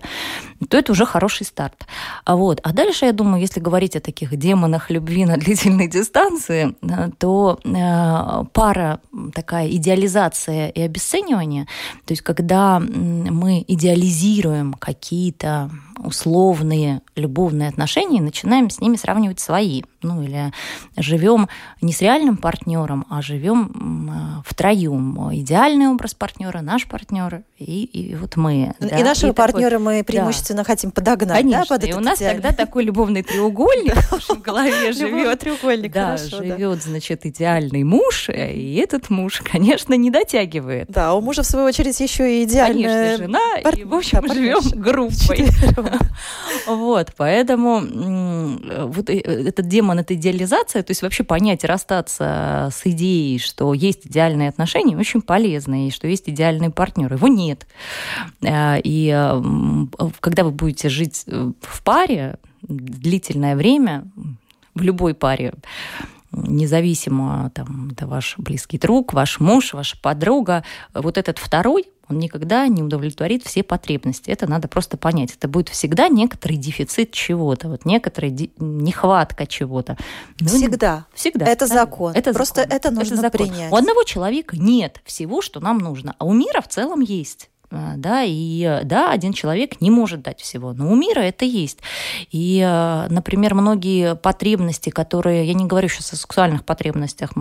то 0.69 0.77
это 0.77 0.91
уже 0.91 1.05
хороший 1.05 1.45
старт. 1.45 1.85
А, 2.25 2.35
вот. 2.35 2.59
а 2.63 2.73
дальше, 2.73 3.05
я 3.05 3.13
думаю, 3.13 3.41
если 3.41 3.59
говорить 3.59 3.95
о 3.95 3.99
таких 3.99 4.35
демонах 4.35 4.89
любви 4.89 5.25
на 5.25 5.37
длительной 5.37 5.87
дистанции, 5.87 6.75
э, 6.81 7.09
то 7.17 7.59
э, 7.63 8.45
пара 8.53 8.99
такая 9.33 9.69
идеализация 9.69 10.69
и 10.69 10.81
обесценивание, 10.81 11.65
то 12.05 12.13
есть 12.13 12.21
когда 12.21 12.79
мы 12.79 13.63
идеализируем 13.67 14.73
какие-то 14.73 15.69
условные 16.03 17.01
любовные 17.15 17.69
отношения 17.69 18.17
и 18.17 18.21
начинаем 18.21 18.69
с 18.69 18.79
ними 18.79 18.95
сравнивать 18.95 19.39
свои. 19.39 19.83
Ну 20.01 20.23
или 20.23 20.53
живем 20.95 21.49
не 21.81 21.91
с 21.91 22.01
реальным 22.01 22.37
партнером, 22.37 23.05
а 23.09 23.21
живем 23.21 24.43
втроем. 24.45 25.29
Идеальный 25.33 25.87
образ 25.87 26.13
партнера, 26.13 26.61
наш 26.61 26.87
партнер 26.87 27.43
и, 27.57 27.83
и 27.83 28.15
вот 28.15 28.37
мы. 28.37 28.73
И 28.79 28.85
да? 28.87 29.03
нашего 29.03 29.31
и 29.31 29.33
партнера 29.33 29.71
такой... 29.71 29.97
мы 29.97 30.03
преимущественно 30.03 30.63
да. 30.63 30.63
хотим 30.63 30.91
подогнать. 30.91 31.41
Конечно, 31.41 31.77
да, 31.77 31.81
под 31.81 31.89
и 31.89 31.93
у 31.93 31.99
нас 31.99 32.19
идеальный. 32.19 32.41
тогда 32.41 32.55
такой 32.55 32.83
любовный 32.83 33.23
треугольник 33.23 33.95
в 34.11 34.41
голове 34.41 34.93
живет. 34.93 35.39
треугольник, 35.39 35.91
Да, 35.91 36.15
живет, 36.17 36.81
значит, 36.81 37.25
идеальный 37.25 37.83
муж, 37.83 38.29
и 38.29 38.75
этот 38.75 39.09
муж, 39.09 39.41
конечно, 39.51 39.93
не 39.95 40.11
дотягивает. 40.11 40.87
Да, 40.89 41.13
у 41.13 41.21
мужа, 41.21 41.43
в 41.43 41.45
свою 41.45 41.65
очередь, 41.65 41.99
еще 41.99 42.41
и 42.41 42.43
идеальная... 42.45 43.17
Конечно, 43.17 43.25
жена, 43.25 43.73
и, 43.75 43.83
в 43.83 43.93
общем, 43.93 44.25
живем 44.31 44.61
группой. 44.81 45.49
Вот, 46.67 47.13
поэтому 47.17 47.81
вот 48.87 49.09
э, 49.09 49.19
этот 49.19 49.67
демон, 49.67 49.99
эта 49.99 50.13
идеализация, 50.13 50.83
то 50.83 50.91
есть 50.91 51.01
вообще 51.01 51.23
понять, 51.23 51.63
расстаться 51.63 52.69
с 52.71 52.81
идеей, 52.85 53.39
что 53.39 53.73
есть 53.73 54.05
идеальные 54.05 54.49
отношения, 54.49 54.97
очень 54.97 55.21
полезно, 55.21 55.87
и 55.87 55.91
что 55.91 56.07
есть 56.07 56.29
идеальный 56.29 56.69
партнер. 56.69 57.11
Его 57.13 57.27
нет. 57.27 57.67
Э, 58.41 58.79
и 58.83 59.11
э, 59.15 59.41
когда 60.19 60.43
вы 60.43 60.51
будете 60.51 60.89
жить 60.89 61.25
в 61.25 61.83
паре 61.83 62.37
длительное 62.61 63.55
время, 63.55 64.05
в 64.75 64.81
любой 64.81 65.13
паре, 65.13 65.53
независимо, 66.31 67.51
там, 67.55 67.89
это 67.91 68.07
ваш 68.07 68.35
близкий 68.37 68.77
друг, 68.77 69.13
ваш 69.13 69.39
муж, 69.39 69.73
ваша 69.73 69.97
подруга, 69.99 70.63
вот 70.93 71.17
этот 71.17 71.39
второй 71.39 71.85
он 72.09 72.17
никогда 72.17 72.67
не 72.67 72.81
удовлетворит 72.81 73.43
все 73.45 73.63
потребности. 73.63 74.31
Это 74.31 74.49
надо 74.49 74.67
просто 74.67 74.97
понять. 74.97 75.35
Это 75.35 75.47
будет 75.47 75.69
всегда 75.69 76.09
некоторый 76.09 76.57
дефицит 76.57 77.11
чего-то, 77.11 77.69
вот 77.69 77.85
некоторая 77.85 78.35
нехватка 78.57 79.45
чего-то. 79.45 79.97
Ну, 80.39 80.47
всегда. 80.47 81.05
Всегда. 81.13 81.45
Это 81.45 81.67
закон. 81.67 82.13
Это 82.13 82.33
просто 82.33 82.61
закон. 82.61 82.75
это 82.75 82.91
нужно 82.91 83.13
это 83.13 83.21
закон. 83.21 83.47
принять. 83.47 83.71
У 83.71 83.75
одного 83.75 84.03
человека 84.03 84.57
нет 84.57 85.01
всего, 85.05 85.41
что 85.41 85.59
нам 85.59 85.77
нужно, 85.77 86.15
а 86.17 86.25
у 86.25 86.33
мира 86.33 86.61
в 86.61 86.67
целом 86.67 87.01
есть. 87.01 87.48
А, 87.71 87.93
да, 87.97 88.23
и 88.25 88.81
да, 88.83 89.11
один 89.11 89.31
человек 89.31 89.79
не 89.79 89.91
может 89.91 90.23
дать 90.23 90.41
всего, 90.41 90.73
но 90.73 90.91
у 90.91 90.95
мира 90.95 91.19
это 91.19 91.45
есть. 91.45 91.79
И, 92.31 92.63
а, 92.65 93.07
например, 93.09 93.53
многие 93.53 94.15
потребности, 94.15 94.89
которые, 94.89 95.45
я 95.45 95.53
не 95.53 95.65
говорю 95.65 95.87
сейчас 95.87 96.13
о 96.13 96.15
сексуальных 96.15 96.65
потребностях, 96.65 97.31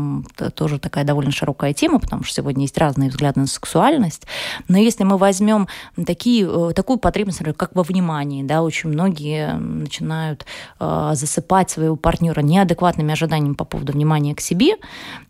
тоже 0.55 0.79
такая 0.79 1.05
довольно 1.05 1.31
широкая 1.31 1.73
тема, 1.73 1.99
потому 1.99 2.25
что 2.25 2.35
сегодня 2.35 2.62
есть 2.62 2.77
разные 2.77 3.09
взгляды 3.09 3.41
на 3.41 3.47
сексуальность, 3.47 4.25
но 4.69 4.77
если 4.77 5.05
мы 5.05 5.17
возьмем 5.17 5.67
такие, 6.07 6.47
э, 6.47 6.73
такую 6.75 6.99
потребность, 6.99 7.41
например, 7.41 7.57
как 7.57 7.75
во 7.75 7.83
внимании, 7.83 8.43
да, 8.43 8.62
очень 8.62 8.91
многие 8.91 9.55
начинают 9.55 10.45
засыпать 10.79 11.71
своего 11.71 11.97
партнера 11.97 12.41
неадекватными 12.41 13.12
ожиданиями 13.12 13.55
по 13.55 13.64
поводу 13.64 13.93
внимания 13.93 14.35
к 14.35 14.41
себе, 14.41 14.77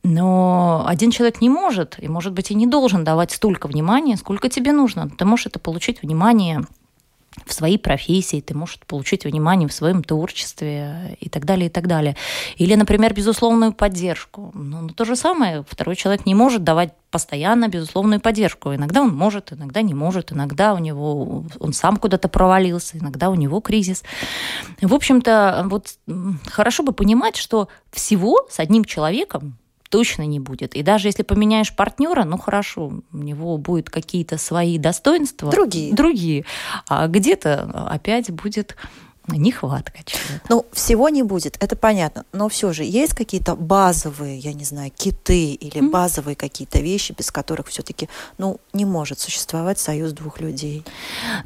но 0.02 0.84
один 0.86 1.10
человек 1.10 1.40
не 1.40 1.48
может, 1.48 1.96
и, 1.98 2.08
может 2.08 2.32
быть, 2.32 2.50
и 2.50 2.54
не 2.54 2.66
должен 2.66 3.04
давать 3.04 3.30
столько 3.30 3.66
внимания, 3.66 4.16
сколько 4.16 4.48
тебе 4.48 4.72
нужно 4.72 4.87
нужно. 4.88 5.10
Ты 5.16 5.24
можешь 5.24 5.46
это 5.46 5.58
получить 5.58 6.02
внимание 6.02 6.64
в 7.46 7.52
своей 7.52 7.78
профессии, 7.78 8.40
ты 8.40 8.54
можешь 8.54 8.80
получить 8.86 9.24
внимание 9.24 9.68
в 9.68 9.72
своем 9.72 10.02
творчестве 10.02 11.16
и 11.20 11.28
так 11.28 11.44
далее, 11.44 11.66
и 11.66 11.70
так 11.70 11.86
далее. 11.86 12.16
Или, 12.56 12.74
например, 12.74 13.14
безусловную 13.14 13.72
поддержку. 13.72 14.50
Ну, 14.54 14.80
ну, 14.82 14.88
то 14.88 15.04
же 15.04 15.14
самое, 15.14 15.64
второй 15.68 15.94
человек 15.94 16.26
не 16.26 16.34
может 16.34 16.64
давать 16.64 16.94
постоянно 17.10 17.68
безусловную 17.68 18.20
поддержку. 18.20 18.74
Иногда 18.74 19.02
он 19.02 19.14
может, 19.14 19.52
иногда 19.52 19.82
не 19.82 19.94
может, 19.94 20.32
иногда 20.32 20.74
у 20.74 20.78
него 20.78 21.44
он 21.60 21.72
сам 21.74 21.96
куда-то 21.96 22.28
провалился, 22.28 22.98
иногда 22.98 23.30
у 23.30 23.34
него 23.34 23.60
кризис. 23.60 24.02
В 24.80 24.94
общем-то, 24.94 25.66
вот 25.66 25.96
хорошо 26.50 26.82
бы 26.82 26.92
понимать, 26.92 27.36
что 27.36 27.68
всего 27.92 28.48
с 28.50 28.58
одним 28.58 28.84
человеком 28.84 29.58
точно 29.88 30.22
не 30.22 30.40
будет. 30.40 30.74
И 30.74 30.82
даже 30.82 31.08
если 31.08 31.22
поменяешь 31.22 31.74
партнера, 31.74 32.24
ну 32.24 32.38
хорошо, 32.38 32.92
у 33.12 33.16
него 33.16 33.56
будут 33.58 33.90
какие-то 33.90 34.38
свои 34.38 34.78
достоинства. 34.78 35.50
Другие. 35.50 35.94
Другие. 35.94 36.44
А 36.88 37.06
где-то 37.06 37.88
опять 37.90 38.30
будет 38.30 38.76
нехватка 39.36 39.98
чего-то. 40.04 40.44
Ну, 40.48 40.66
всего 40.72 41.08
не 41.08 41.22
будет, 41.22 41.56
это 41.60 41.76
понятно. 41.76 42.24
Но 42.32 42.48
все 42.48 42.72
же 42.72 42.84
есть 42.84 43.14
какие-то 43.14 43.54
базовые, 43.56 44.38
я 44.38 44.52
не 44.52 44.64
знаю, 44.64 44.90
киты 44.96 45.52
или 45.52 45.80
mm-hmm. 45.80 45.90
базовые 45.90 46.36
какие-то 46.36 46.80
вещи, 46.80 47.14
без 47.16 47.30
которых 47.30 47.68
все-таки, 47.68 48.08
ну, 48.38 48.58
не 48.72 48.84
может 48.84 49.20
существовать 49.20 49.78
союз 49.78 50.12
двух 50.12 50.40
людей. 50.40 50.84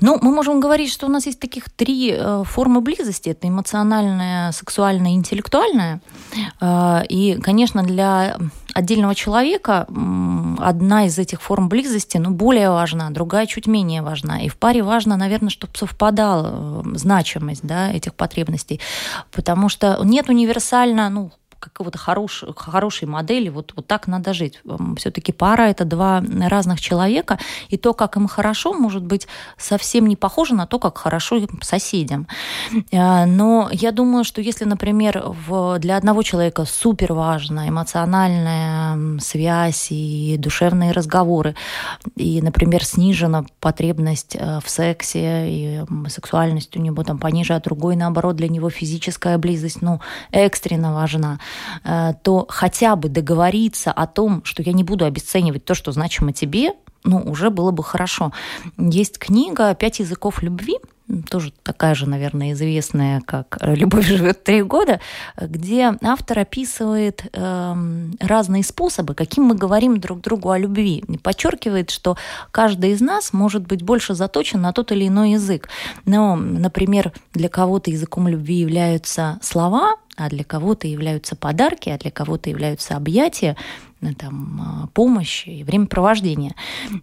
Ну, 0.00 0.18
мы 0.20 0.34
можем 0.34 0.60
говорить, 0.60 0.90
что 0.90 1.06
у 1.06 1.10
нас 1.10 1.26
есть 1.26 1.40
таких 1.40 1.70
три 1.70 2.14
э, 2.16 2.44
формы 2.44 2.80
близости. 2.80 3.30
Это 3.30 3.48
эмоциональная, 3.48 4.52
сексуальная, 4.52 5.12
интеллектуальная. 5.12 6.00
Э, 6.60 7.02
и, 7.08 7.38
конечно, 7.42 7.82
для 7.82 8.38
отдельного 8.74 9.14
человека 9.14 9.86
одна 10.58 11.06
из 11.06 11.18
этих 11.18 11.42
форм 11.42 11.68
близости, 11.68 12.18
ну, 12.18 12.30
более 12.30 12.70
важна, 12.70 13.10
другая 13.10 13.46
чуть 13.46 13.66
менее 13.66 14.02
важна. 14.02 14.42
И 14.42 14.48
в 14.48 14.56
паре 14.56 14.82
важно, 14.82 15.16
наверное, 15.16 15.50
чтобы 15.50 15.72
совпадала 15.76 16.82
э, 16.84 16.96
значимость 16.96 17.62
да, 17.62 17.90
этих 17.90 18.14
потребностей. 18.14 18.80
Потому 19.30 19.68
что 19.68 20.00
нет 20.04 20.28
универсально, 20.28 21.08
ну, 21.10 21.32
какого-то 21.62 21.98
хорош, 21.98 22.44
хорошей 22.56 23.06
модели, 23.08 23.48
вот, 23.48 23.72
вот 23.76 23.86
так 23.86 24.08
надо 24.08 24.34
жить. 24.34 24.60
Все-таки 24.96 25.32
пара– 25.32 25.62
это 25.70 25.84
два 25.84 26.22
разных 26.48 26.80
человека, 26.80 27.38
и 27.68 27.76
то, 27.76 27.94
как 27.94 28.16
им 28.16 28.26
хорошо, 28.26 28.72
может 28.72 29.04
быть 29.04 29.28
совсем 29.56 30.06
не 30.06 30.16
похоже 30.16 30.54
на 30.54 30.66
то, 30.66 30.78
как 30.78 30.98
хорошо 30.98 31.40
соседям. 31.60 32.26
Э, 32.90 33.26
но 33.26 33.68
я 33.72 33.92
думаю, 33.92 34.24
что 34.24 34.40
если, 34.40 34.64
например, 34.64 35.22
в, 35.46 35.78
для 35.78 35.96
одного 35.96 36.22
человека 36.22 36.64
супер 36.64 37.12
важна 37.12 37.68
эмоциональная 37.68 39.20
связь 39.20 39.88
и 39.90 40.36
душевные 40.38 40.92
разговоры, 40.92 41.54
и, 42.16 42.42
например, 42.42 42.84
снижена 42.84 43.44
потребность 43.60 44.36
э, 44.38 44.58
в 44.64 44.68
сексе, 44.68 45.48
и 45.48 45.80
сексуальность 46.08 46.76
у 46.76 46.80
него 46.80 47.04
там 47.04 47.18
пониже, 47.18 47.54
а 47.54 47.60
другой, 47.60 47.96
наоборот, 47.96 48.36
для 48.36 48.48
него 48.48 48.70
физическая 48.70 49.38
близость, 49.38 49.82
ну, 49.82 50.00
экстренно 50.32 50.94
важна, 50.94 51.38
то 51.82 52.46
хотя 52.48 52.96
бы 52.96 53.08
договориться 53.08 53.92
о 53.92 54.06
том, 54.06 54.44
что 54.44 54.62
я 54.62 54.72
не 54.72 54.84
буду 54.84 55.04
обесценивать 55.04 55.64
то, 55.64 55.74
что 55.74 55.92
значимо 55.92 56.32
тебе, 56.32 56.72
ну, 57.04 57.18
уже 57.18 57.50
было 57.50 57.70
бы 57.70 57.82
хорошо. 57.82 58.32
Есть 58.78 59.18
книга 59.18 59.74
«Пять 59.74 59.98
языков 59.98 60.42
любви», 60.42 60.78
тоже 61.28 61.52
такая 61.62 61.94
же, 61.94 62.08
наверное, 62.08 62.52
известная, 62.52 63.20
как 63.20 63.58
«Любовь 63.60 64.06
живет 64.06 64.44
три 64.44 64.62
года», 64.62 65.00
где 65.40 65.94
автор 66.02 66.40
описывает 66.40 67.24
э, 67.32 67.74
разные 68.20 68.62
способы, 68.64 69.14
каким 69.14 69.44
мы 69.44 69.54
говорим 69.54 69.98
друг 69.98 70.20
другу 70.20 70.50
о 70.50 70.58
любви. 70.58 71.04
И 71.08 71.18
подчеркивает, 71.18 71.90
что 71.90 72.16
каждый 72.50 72.92
из 72.92 73.00
нас 73.00 73.32
может 73.32 73.66
быть 73.66 73.82
больше 73.82 74.14
заточен 74.14 74.60
на 74.60 74.72
тот 74.72 74.92
или 74.92 75.08
иной 75.08 75.32
язык. 75.32 75.68
Но, 76.04 76.36
например, 76.36 77.12
для 77.32 77.48
кого-то 77.48 77.90
языком 77.90 78.28
любви 78.28 78.56
являются 78.56 79.38
слова, 79.42 79.96
а 80.16 80.28
для 80.28 80.44
кого-то 80.44 80.86
являются 80.86 81.36
подарки, 81.36 81.88
а 81.88 81.98
для 81.98 82.10
кого-то 82.10 82.50
являются 82.50 82.96
объятия, 82.96 83.56
э, 83.56 83.91
там, 84.18 84.60
а, 84.60 84.86
помощь 84.88 85.46
и 85.46 85.62
времяпровождение. 85.64 86.54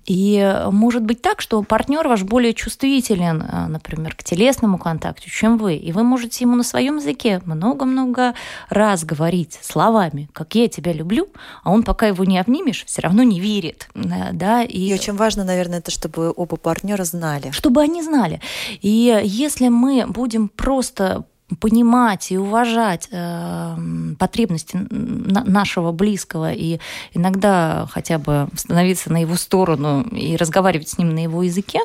И 0.06 0.66
может 0.72 1.04
быть 1.04 1.22
так, 1.22 1.42
что 1.42 1.64
партнер 1.64 2.08
ваш 2.08 2.24
более 2.24 2.54
чувствителен, 2.54 3.42
э, 3.42 3.68
например, 3.68 4.16
к 4.16 4.24
телесному 4.24 4.78
контакту, 4.78 5.30
чем 5.30 5.58
вы. 5.58 5.76
И 5.76 5.92
вы 5.92 6.04
можете 6.04 6.44
ему 6.44 6.56
на 6.56 6.64
своем 6.64 6.98
языке 6.98 7.42
много-много 7.46 8.34
раз 8.70 9.06
говорить 9.06 9.58
словами, 9.62 10.30
как 10.34 10.56
я 10.56 10.68
тебя 10.68 10.94
люблю, 10.94 11.28
а 11.64 11.72
он 11.72 11.84
пока 11.84 12.08
его 12.08 12.24
не 12.24 12.38
обнимешь, 12.38 12.84
все 12.86 13.02
равно 13.02 13.24
не 13.24 13.40
верит. 13.40 13.90
Э, 13.96 14.34
да? 14.34 14.64
И, 14.64 14.90
и 14.90 14.94
очень 14.94 15.16
важно, 15.16 15.44
наверное, 15.44 15.80
это, 15.80 15.92
чтобы 15.92 16.34
оба 16.36 16.58
партнера 16.58 17.04
знали. 17.04 17.52
Чтобы 17.52 17.82
они 17.82 18.04
знали. 18.04 18.42
И 18.82 19.22
если 19.24 19.70
мы 19.70 20.06
будем 20.08 20.50
просто 20.50 21.26
понимать 21.60 22.32
и 22.32 22.38
уважать 22.38 23.08
э, 23.12 23.76
потребности 24.18 24.78
нашего 24.90 25.92
близкого 25.92 26.52
и 26.52 26.80
иногда 27.14 27.88
хотя 27.92 28.18
бы 28.20 28.48
становиться 28.56 29.12
на 29.12 29.22
его 29.22 29.36
сторону 29.36 30.04
и 30.12 30.36
разговаривать 30.36 30.90
с 30.90 30.98
ним 30.98 31.14
на 31.14 31.24
его 31.24 31.44
языке, 31.44 31.80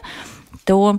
то 0.65 0.99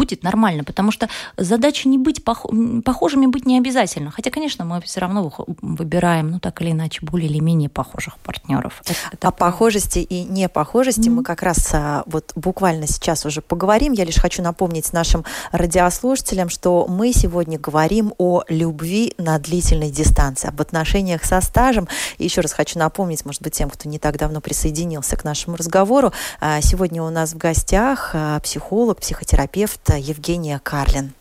будет 0.00 0.22
нормально, 0.22 0.64
потому 0.64 0.92
что 0.92 1.10
задача 1.36 1.86
не 1.86 1.98
быть 1.98 2.24
пох... 2.24 2.46
похожими 2.86 3.26
быть 3.26 3.44
не 3.44 3.58
обязательно. 3.58 4.10
Хотя, 4.10 4.30
конечно, 4.30 4.64
мы 4.64 4.80
все 4.80 5.00
равно 5.00 5.30
выбираем, 5.60 6.30
ну 6.30 6.40
так 6.40 6.62
или 6.62 6.70
иначе, 6.70 7.00
более 7.02 7.28
или 7.28 7.38
менее 7.38 7.68
похожих 7.68 8.16
партнеров. 8.18 8.82
Это, 8.86 8.94
это 9.12 9.28
О 9.28 9.30
похожести 9.30 9.98
и 9.98 10.24
непохожести 10.24 11.08
mm-hmm. 11.08 11.10
мы 11.10 11.22
как 11.22 11.42
раз 11.42 11.68
а, 11.74 12.02
вот 12.06 12.32
буквально 12.34 12.86
сейчас 12.86 13.26
уже 13.26 13.42
поговорим. 13.42 13.92
Я 13.92 14.04
лишь 14.04 14.16
хочу 14.16 14.42
напомнить 14.42 14.90
нашим 14.94 15.26
радиослушателям, 15.52 16.48
что 16.48 16.86
мы 16.88 17.12
сегодня 17.12 17.58
говорим 17.58 18.14
о 18.16 18.42
любви 18.48 19.12
на 19.18 19.38
длительной 19.38 19.90
дистанции, 19.90 20.48
об 20.48 20.62
отношениях 20.62 21.24
со 21.24 21.42
стажем. 21.42 21.88
И 22.16 22.24
еще 22.24 22.40
раз 22.40 22.54
хочу 22.54 22.78
напомнить, 22.78 23.26
может 23.26 23.42
быть, 23.42 23.52
тем, 23.52 23.68
кто 23.68 23.86
не 23.86 23.98
так 23.98 24.16
давно 24.16 24.40
присоединился 24.40 25.16
к 25.16 25.24
нашему 25.24 25.56
разговору, 25.56 26.14
а, 26.40 26.62
сегодня 26.62 27.02
у 27.02 27.10
нас 27.10 27.34
в 27.34 27.36
гостях 27.36 28.12
а, 28.14 28.40
психолог, 28.40 29.00
психотерапевт 29.00 29.89
Евгения 29.96 30.60
Карлин. 30.62 31.12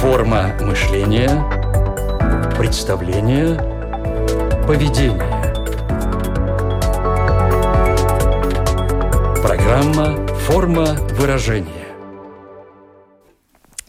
Форма 0.00 0.56
мышления, 0.60 1.28
представление, 2.56 3.56
поведение. 4.66 5.42
Программа 9.42 10.26
«Форма 10.46 10.86
выражения». 11.18 11.81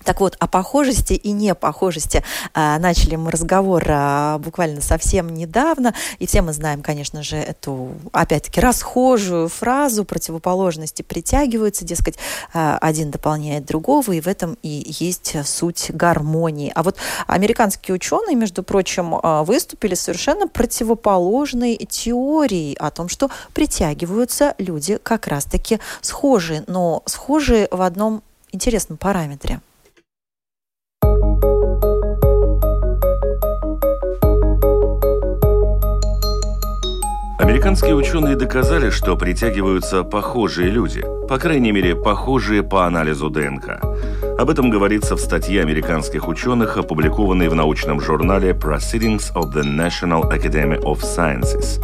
Так 0.03 0.19
вот, 0.19 0.35
о 0.39 0.47
похожести 0.47 1.13
и 1.13 1.31
непохожести 1.31 2.23
а, 2.53 2.77
начали 2.79 3.15
мы 3.15 3.31
разговор 3.31 3.83
а, 3.87 4.37
буквально 4.39 4.81
совсем 4.81 5.33
недавно, 5.33 5.93
и 6.19 6.27
все 6.27 6.41
мы 6.41 6.53
знаем, 6.53 6.81
конечно 6.81 7.23
же, 7.23 7.37
эту, 7.37 7.91
опять-таки, 8.11 8.59
расхожую 8.59 9.47
фразу 9.49 10.05
противоположности 10.05 11.01
притягиваются, 11.01 11.85
дескать, 11.85 12.17
а, 12.53 12.77
один 12.79 13.11
дополняет 13.11 13.65
другого, 13.65 14.11
и 14.11 14.21
в 14.21 14.27
этом 14.27 14.57
и 14.61 14.93
есть 14.99 15.35
суть 15.45 15.91
гармонии. 15.91 16.71
А 16.75 16.83
вот 16.83 16.97
американские 17.27 17.95
ученые, 17.95 18.35
между 18.35 18.63
прочим, 18.63 19.15
а, 19.21 19.43
выступили 19.43 19.95
совершенно 19.95 20.47
противоположной 20.47 21.75
теорией 21.89 22.75
о 22.75 22.91
том, 22.91 23.09
что 23.09 23.29
притягиваются 23.53 24.55
люди 24.57 24.97
как 25.01 25.27
раз-таки 25.27 25.79
схожие, 26.01 26.63
но 26.67 27.03
схожие 27.05 27.67
в 27.71 27.81
одном 27.81 28.23
интересном 28.51 28.97
параметре– 28.97 29.61
Американские 37.43 37.93
ученые 37.93 38.37
доказали, 38.37 38.89
что 38.89 39.17
притягиваются 39.17 40.05
похожие 40.05 40.69
люди, 40.69 41.03
по 41.27 41.37
крайней 41.37 41.73
мере, 41.73 41.93
похожие 41.93 42.63
по 42.63 42.85
анализу 42.85 43.29
ДНК. 43.29 43.81
Об 44.39 44.49
этом 44.49 44.69
говорится 44.69 45.17
в 45.17 45.19
статье 45.19 45.61
американских 45.61 46.29
ученых, 46.29 46.77
опубликованной 46.77 47.49
в 47.49 47.53
научном 47.53 47.99
журнале 47.99 48.51
Proceedings 48.51 49.33
of 49.33 49.53
the 49.53 49.61
National 49.61 50.23
Academy 50.31 50.81
of 50.83 51.01
Sciences. 51.01 51.83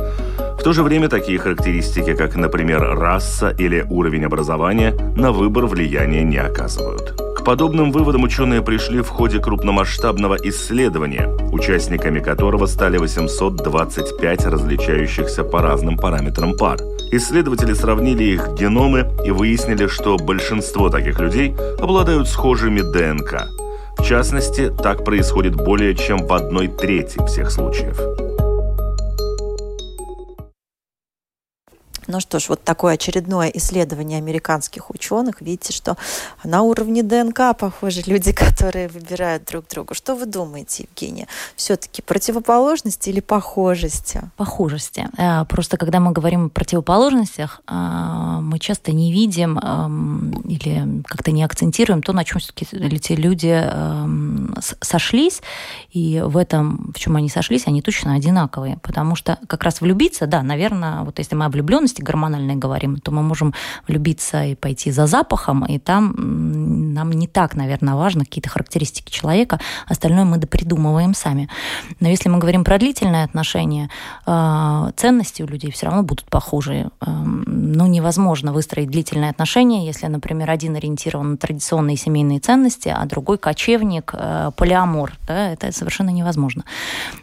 В 0.57 0.63
то 0.63 0.71
же 0.71 0.81
время 0.81 1.09
такие 1.09 1.37
характеристики, 1.37 2.15
как, 2.15 2.37
например, 2.37 2.97
раса 2.97 3.49
или 3.49 3.85
уровень 3.89 4.23
образования, 4.23 4.93
на 5.17 5.33
выбор 5.33 5.65
влияния 5.65 6.23
не 6.23 6.37
оказывают. 6.37 7.28
К 7.39 7.43
подобным 7.45 7.93
выводам 7.93 8.23
ученые 8.23 8.61
пришли 8.61 8.99
в 9.01 9.07
ходе 9.07 9.39
крупномасштабного 9.39 10.35
исследования, 10.43 11.29
участниками 11.53 12.19
которого 12.19 12.65
стали 12.65 12.97
825 12.97 14.45
различающихся 14.45 15.45
по 15.45 15.61
разным 15.61 15.97
параметрам 15.97 16.57
пар. 16.57 16.77
Исследователи 17.11 17.73
сравнили 17.73 18.25
их 18.25 18.49
геномы 18.59 19.09
и 19.25 19.31
выяснили, 19.31 19.87
что 19.87 20.17
большинство 20.17 20.89
таких 20.89 21.19
людей 21.21 21.55
обладают 21.79 22.27
схожими 22.27 22.81
ДНК. 22.81 23.47
В 23.97 24.03
частности, 24.03 24.69
так 24.69 25.05
происходит 25.05 25.55
более 25.55 25.95
чем 25.95 26.27
в 26.27 26.33
одной 26.33 26.67
трети 26.67 27.25
всех 27.25 27.51
случаев. 27.51 28.28
Ну 32.09 32.19
что 32.19 32.39
ж, 32.39 32.49
вот 32.49 32.63
такое 32.63 32.95
очередное 32.95 33.49
исследование 33.49 34.17
американских 34.17 34.89
ученых. 34.89 35.41
Видите, 35.41 35.71
что 35.71 35.95
на 36.43 36.63
уровне 36.63 37.03
ДНК 37.03 37.55
похожи 37.55 38.01
люди, 38.07 38.31
которые 38.45 38.87
выбирают 38.87 39.45
друг 39.45 39.67
друга. 39.67 39.93
Что 39.93 40.15
вы 40.15 40.25
думаете, 40.25 40.87
Евгения? 40.89 41.27
Все-таки 41.55 42.01
противоположности 42.01 43.09
или 43.09 43.19
похожести? 43.19 44.21
Похожести. 44.37 45.07
Э, 45.19 45.45
просто 45.45 45.77
когда 45.77 45.99
мы 45.99 46.11
говорим 46.11 46.47
о 46.47 46.49
противоположностях, 46.49 47.61
э, 47.67 47.73
мы 48.41 48.57
часто 48.57 48.91
не 48.91 49.11
видим 49.11 49.59
эм, 49.59 50.31
или 50.47 51.03
как-то 51.03 51.29
не 51.29 51.43
акцентируем 51.43 52.01
то, 52.01 52.11
на 52.13 52.23
чем 52.23 52.39
все-таки 52.39 52.65
эти 52.71 53.13
люди 53.13 53.53
эм, 53.53 54.55
сошлись. 54.81 55.43
И 55.91 56.23
в 56.25 56.37
этом, 56.37 56.91
в 56.95 56.99
чем 56.99 57.17
они 57.17 57.29
сошлись, 57.29 57.67
они 57.67 57.83
точно 57.83 58.15
одинаковые. 58.15 58.79
Потому 58.81 59.15
что 59.15 59.37
как 59.45 59.63
раз 59.63 59.79
влюбиться, 59.79 60.25
да, 60.25 60.41
наверное, 60.41 61.03
вот 61.03 61.19
если 61.19 61.35
мы 61.35 61.45
о 61.45 61.49
влюбленности 61.49 61.98
влюбленности 61.99 62.01
гормональной 62.01 62.55
говорим, 62.55 62.97
то 62.97 63.11
мы 63.11 63.21
можем 63.21 63.53
влюбиться 63.87 64.45
и 64.45 64.55
пойти 64.55 64.91
за 64.91 65.07
запахом, 65.07 65.65
и 65.65 65.79
там 65.79 66.13
нам 66.93 67.11
не 67.11 67.27
так, 67.27 67.55
наверное, 67.55 67.95
важно 67.95 68.25
какие-то 68.25 68.49
характеристики 68.49 69.11
человека, 69.11 69.59
остальное 69.87 70.25
мы 70.25 70.37
допридумываем 70.37 71.13
сами. 71.13 71.47
Но 71.99 72.09
если 72.09 72.29
мы 72.29 72.39
говорим 72.39 72.63
про 72.63 72.77
длительные 72.77 73.23
отношения, 73.23 73.89
э, 74.25 74.91
ценности 74.95 75.43
у 75.43 75.47
людей 75.47 75.71
все 75.71 75.85
равно 75.85 76.03
будут 76.03 76.25
похожие. 76.29 76.89
Эм, 77.01 77.43
ну, 77.47 77.87
невозможно 77.87 78.53
выстроить 78.53 78.89
длительные 78.89 79.31
отношения, 79.31 79.85
если, 79.85 80.07
например, 80.07 80.49
один 80.49 80.75
ориентирован 80.75 81.31
на 81.31 81.37
традиционные 81.37 81.97
семейные 81.97 82.39
ценности, 82.39 82.89
а 82.89 83.05
другой 83.05 83.37
кочевник, 83.37 84.13
э, 84.13 84.51
полиамор. 84.55 85.13
Да, 85.27 85.53
это 85.53 85.71
совершенно 85.71 86.11
невозможно. 86.11 86.63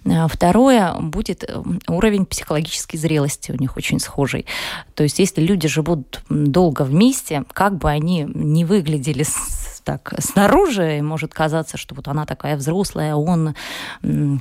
Э, 0.05 0.27
второе 0.29 0.95
будет 1.01 1.45
уровень 1.89 2.25
психологической 2.25 3.01
зрелости 3.01 3.53
у 3.53 3.61
них 3.61 3.77
очень 3.77 3.99
схожий. 3.99 4.47
То 4.95 5.03
есть 5.03 5.19
если 5.19 5.41
люди 5.41 5.69
живут 5.69 6.21
долго 6.29 6.83
вместе, 6.83 7.45
как 7.53 7.79
бы 7.79 7.91
они 7.91 8.27
не 8.35 8.65
выглядели 8.65 9.25
так 9.85 10.15
снаружи, 10.19 11.01
может 11.01 11.33
казаться, 11.33 11.77
что 11.77 11.95
вот 11.95 12.09
она 12.09 12.27
такая 12.27 12.57
взрослая, 12.57 13.15
он 13.15 13.55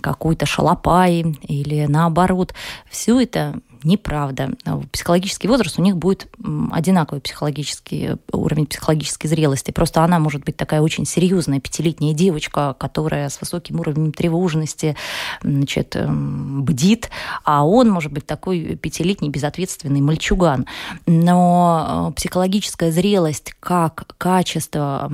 какой-то 0.01 0.45
шалопай 0.47 1.37
или 1.43 1.85
наоборот. 1.85 2.53
Все 2.89 3.21
это 3.21 3.59
неправда. 3.85 4.51
Психологический 4.91 5.47
возраст 5.47 5.77
у 5.79 5.81
них 5.81 5.97
будет 5.97 6.27
одинаковый 6.71 7.21
психологический 7.21 8.11
уровень 8.31 8.65
психологической 8.65 9.29
зрелости. 9.29 9.71
Просто 9.71 10.03
она 10.03 10.19
может 10.19 10.43
быть 10.43 10.57
такая 10.57 10.81
очень 10.81 11.05
серьезная 11.05 11.59
пятилетняя 11.59 12.13
девочка, 12.13 12.75
которая 12.77 13.29
с 13.29 13.39
высоким 13.39 13.79
уровнем 13.79 14.11
тревожности 14.11 14.95
значит, 15.41 15.95
эм, 15.95 16.63
бдит, 16.63 17.09
а 17.43 17.65
он 17.65 17.89
может 17.89 18.11
быть 18.11 18.25
такой 18.25 18.75
пятилетний 18.75 19.29
безответственный 19.29 20.01
мальчуган. 20.01 20.65
Но 21.05 22.09
э, 22.09 22.13
психологическая 22.15 22.91
зрелость 22.91 23.53
как 23.59 24.13
качество, 24.17 25.11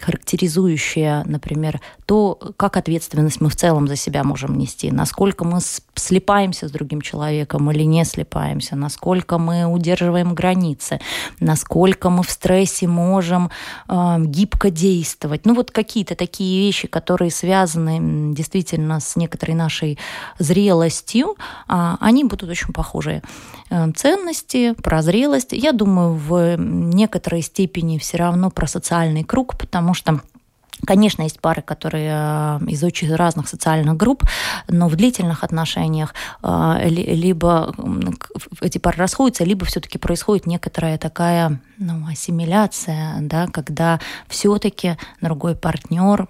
характеризующее, 0.00 1.22
например, 1.26 1.80
то, 2.06 2.38
как 2.56 2.76
ответственность 2.76 3.40
мы 3.40 3.48
в 3.48 3.56
целом 3.56 3.88
за 3.88 3.96
себя 3.96 4.24
можем 4.24 4.58
нести, 4.58 4.90
насколько 4.90 5.44
мы 5.44 5.60
слепаемся 5.94 6.68
с 6.68 6.70
другим 6.70 7.00
человеком 7.00 7.70
или 7.70 7.82
не 7.82 8.04
слепаемся, 8.14 8.76
насколько 8.76 9.38
мы 9.38 9.66
удерживаем 9.66 10.34
границы, 10.34 11.00
насколько 11.40 12.10
мы 12.10 12.22
в 12.22 12.30
стрессе 12.30 12.86
можем 12.86 13.50
э, 13.88 14.16
гибко 14.18 14.70
действовать. 14.70 15.46
Ну 15.46 15.54
вот 15.54 15.70
какие-то 15.70 16.14
такие 16.14 16.66
вещи, 16.66 16.88
которые 16.88 17.30
связаны 17.30 18.34
действительно 18.34 19.00
с 19.00 19.16
некоторой 19.16 19.56
нашей 19.56 19.98
зрелостью, 20.38 21.36
э, 21.68 21.96
они 22.00 22.24
будут 22.24 22.50
очень 22.50 22.72
похожие. 22.72 23.22
Э, 23.70 23.90
ценности, 23.96 24.74
про 24.82 25.02
зрелость, 25.02 25.52
я 25.52 25.72
думаю, 25.72 26.14
в 26.14 26.56
некоторой 26.56 27.42
степени 27.42 27.98
все 27.98 28.16
равно 28.18 28.50
про 28.50 28.66
социальный 28.66 29.24
круг, 29.24 29.56
потому 29.58 29.94
что 29.94 30.20
Конечно, 30.86 31.22
есть 31.22 31.40
пары, 31.40 31.62
которые 31.62 32.10
э, 32.12 32.60
из 32.68 32.82
очень 32.82 33.14
разных 33.14 33.48
социальных 33.48 33.96
групп, 33.96 34.24
но 34.68 34.88
в 34.88 34.96
длительных 34.96 35.44
отношениях 35.44 36.14
э, 36.42 36.88
либо 36.88 37.74
эти 38.60 38.78
пары 38.78 38.98
расходятся, 38.98 39.44
либо 39.44 39.64
все-таки 39.64 39.98
происходит 39.98 40.46
некоторая 40.46 40.98
такая 40.98 41.60
ну, 41.78 42.06
ассимиляция, 42.08 43.16
да, 43.20 43.46
когда 43.46 44.00
все-таки 44.28 44.96
другой 45.20 45.54
партнер 45.56 46.28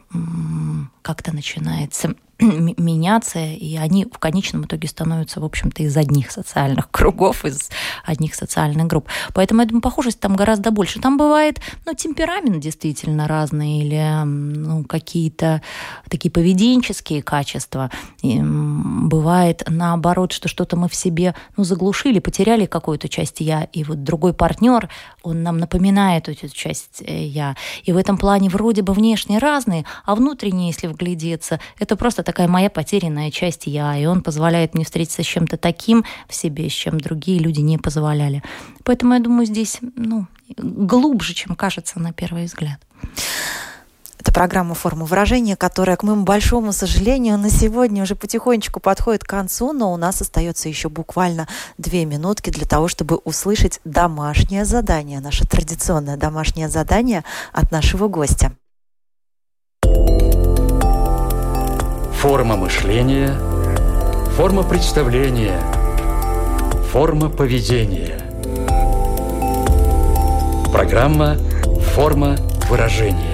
как-то 1.03 1.35
начинается 1.35 2.15
меняться, 2.45 3.39
и 3.39 3.77
они 3.77 4.05
в 4.05 4.19
конечном 4.19 4.65
итоге 4.65 4.89
становятся, 4.89 5.41
в 5.41 5.45
общем-то, 5.45 5.83
из 5.83 5.97
одних 5.97 6.31
социальных 6.31 6.91
кругов, 6.91 7.45
из 7.45 7.71
одних 8.05 8.35
социальных 8.35 8.87
групп. 8.87 9.09
Поэтому, 9.33 9.61
я 9.63 9.67
думаю, 9.67 9.83
похожесть 9.83 10.21
там 10.21 10.37
гораздо 10.37 10.71
больше. 10.71 11.01
Там 11.01 11.17
бывает, 11.17 11.61
ну, 11.87 11.95
темперамент 11.95 12.61
действительно 12.61 13.29
разный, 13.29 13.81
или 13.81 14.25
ну, 14.25 14.85
какие-то 14.85 15.63
такие 16.09 16.31
поведенческие 16.31 17.23
качества. 17.23 17.91
И 18.23 18.41
бывает 18.41 19.63
наоборот, 19.69 20.33
что 20.33 20.49
что-то 20.49 20.77
мы 20.77 20.89
в 20.89 20.95
себе, 20.95 21.35
ну, 21.57 21.65
заглушили, 21.65 22.19
потеряли 22.19 22.67
какую-то 22.67 23.09
часть 23.09 23.41
«я», 23.41 23.65
и 23.73 23.85
вот 23.85 24.03
другой 24.03 24.35
партнер, 24.35 24.89
он 25.23 25.43
нам 25.43 25.59
напоминает 25.59 26.29
эту 26.29 26.49
часть 26.49 27.03
э, 27.07 27.25
«я». 27.27 27.57
И 27.85 27.93
в 27.93 27.97
этом 27.97 28.19
плане 28.19 28.49
вроде 28.49 28.83
бы 28.83 28.93
внешне 28.93 29.39
разные, 29.39 29.85
а 30.05 30.15
внутренние, 30.15 30.69
если 30.69 30.87
вглядеться, 30.87 31.61
это 31.79 31.97
просто 31.97 32.23
такая 32.35 32.49
моя 32.49 32.69
потерянная 32.69 33.31
часть 33.31 33.69
я, 33.69 33.97
и 33.97 34.07
он 34.07 34.21
позволяет 34.21 34.75
мне 34.75 34.85
встретиться 34.85 35.23
с 35.23 35.27
чем-то 35.27 35.57
таким 35.57 36.05
в 36.29 36.35
себе, 36.35 36.69
с 36.69 36.73
чем 36.73 36.99
другие 36.99 37.39
люди 37.39 37.61
не 37.61 37.79
позволяли. 37.79 38.43
Поэтому 38.83 39.15
я 39.15 39.21
думаю, 39.21 39.47
здесь 39.47 39.79
ну, 39.95 40.27
глубже, 40.57 41.33
чем 41.33 41.55
кажется 41.55 42.01
на 42.01 42.13
первый 42.13 42.47
взгляд. 42.47 42.81
Это 44.19 44.33
программа 44.33 44.75
«Форма 44.75 45.05
выражения», 45.05 45.55
которая, 45.55 45.97
к 45.97 46.03
моему 46.03 46.25
большому 46.25 46.73
сожалению, 46.73 47.39
на 47.39 47.51
сегодня 47.51 48.03
уже 48.03 48.17
потихонечку 48.17 48.81
подходит 48.81 49.23
к 49.23 49.29
концу, 49.29 49.73
но 49.73 49.93
у 49.93 49.97
нас 49.97 50.21
остается 50.21 50.69
еще 50.69 50.89
буквально 50.89 51.47
две 51.79 52.05
минутки 52.05 52.51
для 52.51 52.67
того, 52.67 52.89
чтобы 52.89 53.19
услышать 53.19 53.79
домашнее 53.85 54.65
задание, 54.65 55.21
наше 55.21 55.47
традиционное 55.47 56.17
домашнее 56.17 56.69
задание 56.69 57.23
от 57.53 57.71
нашего 57.71 58.09
гостя. 58.09 58.57
Форма 62.25 62.57
мышления, 62.57 63.35
форма 64.35 64.63
представления, 64.63 65.61
форма 66.91 67.29
поведения. 67.29 68.19
Программа 70.73 71.37
«Форма 71.95 72.37
выражения» 72.71 73.34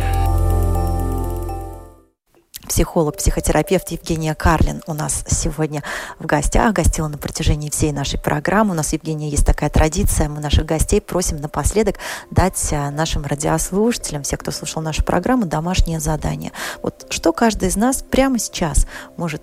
психолог, 2.70 3.16
психотерапевт 3.16 3.88
Евгения 3.90 4.32
Карлин 4.32 4.80
у 4.86 4.94
нас 4.94 5.24
сегодня 5.26 5.82
в 6.20 6.26
гостях, 6.26 6.72
гостила 6.72 7.08
на 7.08 7.18
протяжении 7.18 7.68
всей 7.68 7.90
нашей 7.90 8.20
программы. 8.20 8.70
У 8.70 8.74
нас, 8.74 8.92
Евгения, 8.92 9.28
есть 9.28 9.44
такая 9.44 9.70
традиция, 9.70 10.28
мы 10.28 10.38
наших 10.40 10.66
гостей 10.66 11.00
просим 11.00 11.38
напоследок 11.38 11.96
дать 12.30 12.72
а, 12.72 12.92
нашим 12.92 13.24
радиослушателям, 13.24 14.22
все, 14.22 14.36
кто 14.36 14.52
слушал 14.52 14.82
нашу 14.82 15.02
программу, 15.02 15.46
домашнее 15.46 15.98
задание. 15.98 16.52
Вот 16.80 17.08
что 17.10 17.32
каждый 17.32 17.70
из 17.70 17.76
нас 17.76 18.04
прямо 18.08 18.38
сейчас 18.38 18.86
может 19.16 19.42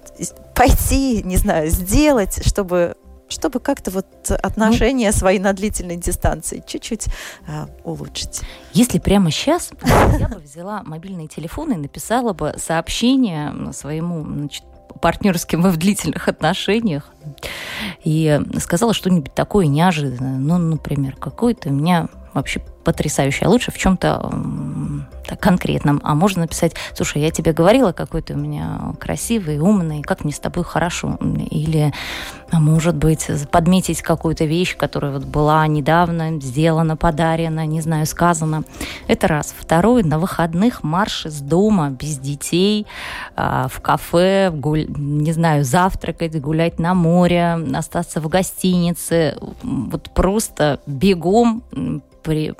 пойти, 0.56 1.22
не 1.22 1.36
знаю, 1.36 1.70
сделать, 1.70 2.48
чтобы 2.48 2.96
чтобы 3.30 3.60
как-то 3.60 3.92
вот 3.92 4.32
отношения 4.32 5.12
ну, 5.12 5.18
свои 5.18 5.40
на 5.40 5.54
длительной 5.54 5.98
дистанции 5.98 6.64
чуть-чуть 6.66 7.08
э, 7.48 7.68
улучшить. 7.84 8.42
Если 8.74 9.00
прямо 9.00 9.32
сейчас 9.32 9.72
я 10.20 10.28
бы 10.28 10.40
взяла 10.40 10.84
мобильный 10.84 11.28
телефон 11.28 11.72
и 11.74 11.76
написала 11.76 12.34
бы 12.34 12.56
сообщение 12.58 13.54
своему 13.74 14.24
значит, 14.24 14.64
партнерским 15.02 15.62
в 15.62 15.78
длительных 15.78 16.28
отношениях 16.28 17.12
и 18.04 18.40
сказала 18.60 18.94
что-нибудь 18.94 19.34
такое 19.34 19.68
неожиданное. 19.68 20.38
Ну, 20.38 20.58
например, 20.58 21.16
какой-то 21.16 21.70
у 21.70 21.74
меня 21.74 22.08
вообще 22.34 22.64
потрясающий, 22.88 23.44
а 23.44 23.50
лучше 23.50 23.70
в 23.70 23.78
чем-то 23.78 24.32
так, 25.28 25.42
конкретном. 25.42 26.00
А 26.06 26.16
можно 26.16 26.44
написать, 26.44 26.72
слушай, 26.96 27.22
я 27.22 27.32
тебе 27.32 27.52
говорила, 27.52 27.92
какой 27.92 28.22
ты 28.22 28.34
у 28.34 28.38
меня 28.38 28.94
красивый, 28.98 29.60
умный, 29.60 30.02
как 30.02 30.24
мне 30.24 30.32
с 30.32 30.40
тобой 30.40 30.64
хорошо. 30.64 31.18
Или, 31.52 31.94
а 32.50 32.62
может 32.62 32.96
быть, 32.96 33.28
подметить 33.52 34.02
какую-то 34.02 34.46
вещь, 34.46 34.78
которая 34.78 35.12
вот 35.12 35.26
была 35.26 35.68
недавно 35.68 36.40
сделана, 36.40 36.96
подарена, 36.96 37.66
не 37.66 37.82
знаю, 37.82 38.06
сказана. 38.06 38.64
Это 39.08 39.28
раз. 39.28 39.54
Второй, 39.60 40.04
на 40.04 40.18
выходных 40.18 40.82
марш 40.82 41.26
из 41.26 41.42
дома 41.42 41.90
без 41.90 42.18
детей, 42.20 42.88
а, 43.36 43.68
в 43.68 43.82
кафе, 43.82 44.50
гуль... 44.50 44.86
не 44.88 45.34
знаю, 45.34 45.66
завтракать, 45.66 46.40
гулять 46.40 46.80
на 46.80 46.94
море, 46.94 47.60
остаться 47.76 48.22
в 48.22 48.30
гостинице. 48.30 49.36
Вот 49.62 50.10
просто 50.12 50.80
бегом 50.86 51.64
при, 52.24 52.54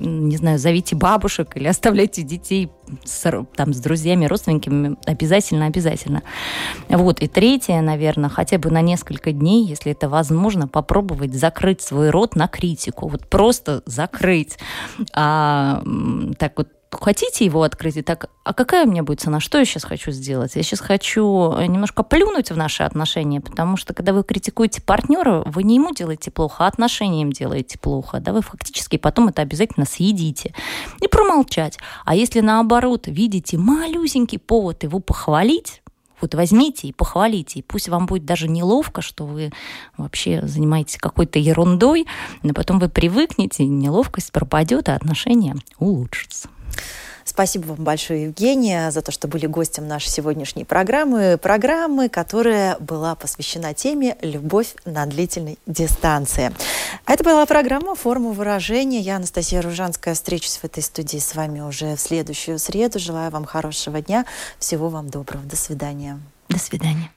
не 0.00 0.36
знаю, 0.36 0.58
зовите 0.58 0.96
бабушек 0.96 1.56
или 1.56 1.66
оставляйте 1.68 2.22
детей 2.22 2.70
с, 3.04 3.46
там, 3.54 3.72
с 3.72 3.78
друзьями, 3.78 4.26
родственниками, 4.26 4.96
обязательно, 5.06 5.66
обязательно. 5.66 6.22
Вот. 6.88 7.20
И 7.20 7.28
третье, 7.28 7.80
наверное, 7.80 8.30
хотя 8.30 8.58
бы 8.58 8.70
на 8.70 8.80
несколько 8.80 9.32
дней, 9.32 9.66
если 9.66 9.92
это 9.92 10.08
возможно, 10.08 10.68
попробовать 10.68 11.34
закрыть 11.34 11.80
свой 11.82 12.10
рот 12.10 12.36
на 12.36 12.48
критику. 12.48 13.08
Вот 13.08 13.28
просто 13.28 13.82
закрыть. 13.86 14.58
А, 15.12 15.82
так 16.38 16.52
вот 16.56 16.68
хотите 16.96 17.44
его 17.44 17.62
открыть, 17.62 17.96
и 17.96 18.02
так, 18.02 18.30
а 18.44 18.52
какая 18.52 18.86
у 18.86 18.90
меня 18.90 19.02
будет 19.02 19.20
цена, 19.20 19.40
что 19.40 19.58
я 19.58 19.64
сейчас 19.64 19.84
хочу 19.84 20.10
сделать? 20.10 20.56
Я 20.56 20.62
сейчас 20.62 20.80
хочу 20.80 21.52
э, 21.52 21.66
немножко 21.66 22.02
плюнуть 22.02 22.50
в 22.50 22.56
наши 22.56 22.82
отношения, 22.82 23.40
потому 23.40 23.76
что 23.76 23.94
когда 23.94 24.12
вы 24.12 24.22
критикуете 24.22 24.82
партнера, 24.82 25.42
вы 25.46 25.62
не 25.62 25.76
ему 25.76 25.94
делаете 25.94 26.30
плохо, 26.30 26.64
а 26.64 26.68
отношениям 26.68 27.32
делаете 27.32 27.78
плохо, 27.78 28.20
да, 28.20 28.32
вы 28.32 28.42
фактически 28.42 28.96
потом 28.96 29.28
это 29.28 29.42
обязательно 29.42 29.86
съедите. 29.86 30.54
И 31.00 31.08
промолчать. 31.08 31.78
А 32.04 32.14
если 32.14 32.40
наоборот 32.40 33.06
видите 33.06 33.58
малюсенький 33.58 34.38
повод 34.38 34.82
его 34.82 34.98
похвалить, 35.00 35.82
вот 36.20 36.34
возьмите 36.34 36.88
и 36.88 36.92
похвалите, 36.92 37.58
и 37.58 37.62
пусть 37.62 37.88
вам 37.88 38.06
будет 38.06 38.24
даже 38.24 38.48
неловко, 38.48 39.02
что 39.02 39.26
вы 39.26 39.52
вообще 39.96 40.40
занимаетесь 40.46 40.96
какой-то 40.96 41.38
ерундой, 41.38 42.06
но 42.42 42.54
потом 42.54 42.78
вы 42.78 42.88
привыкнете, 42.88 43.66
неловкость 43.66 44.32
пропадет, 44.32 44.88
а 44.88 44.94
отношения 44.94 45.56
улучшатся. 45.78 46.48
Спасибо 47.24 47.66
вам 47.66 47.84
большое, 47.84 48.22
Евгения, 48.24 48.90
за 48.92 49.02
то, 49.02 49.10
что 49.10 49.26
были 49.26 49.46
гостем 49.46 49.88
нашей 49.88 50.08
сегодняшней 50.08 50.64
программы. 50.64 51.36
Программы, 51.36 52.08
которая 52.08 52.78
была 52.78 53.16
посвящена 53.16 53.74
теме 53.74 54.16
«Любовь 54.22 54.76
на 54.84 55.04
длительной 55.06 55.58
дистанции». 55.66 56.52
Это 57.04 57.24
была 57.24 57.44
программа 57.44 57.96
«Форма 57.96 58.30
выражения». 58.30 59.00
Я, 59.00 59.16
Анастасия 59.16 59.60
Ружанская, 59.60 60.14
встречусь 60.14 60.58
в 60.58 60.64
этой 60.64 60.82
студии 60.82 61.18
с 61.18 61.34
вами 61.34 61.60
уже 61.60 61.96
в 61.96 62.00
следующую 62.00 62.60
среду. 62.60 63.00
Желаю 63.00 63.30
вам 63.32 63.44
хорошего 63.44 64.00
дня. 64.00 64.24
Всего 64.58 64.88
вам 64.88 65.10
доброго. 65.10 65.42
До 65.44 65.56
свидания. 65.56 66.20
До 66.48 66.58
свидания. 66.58 67.10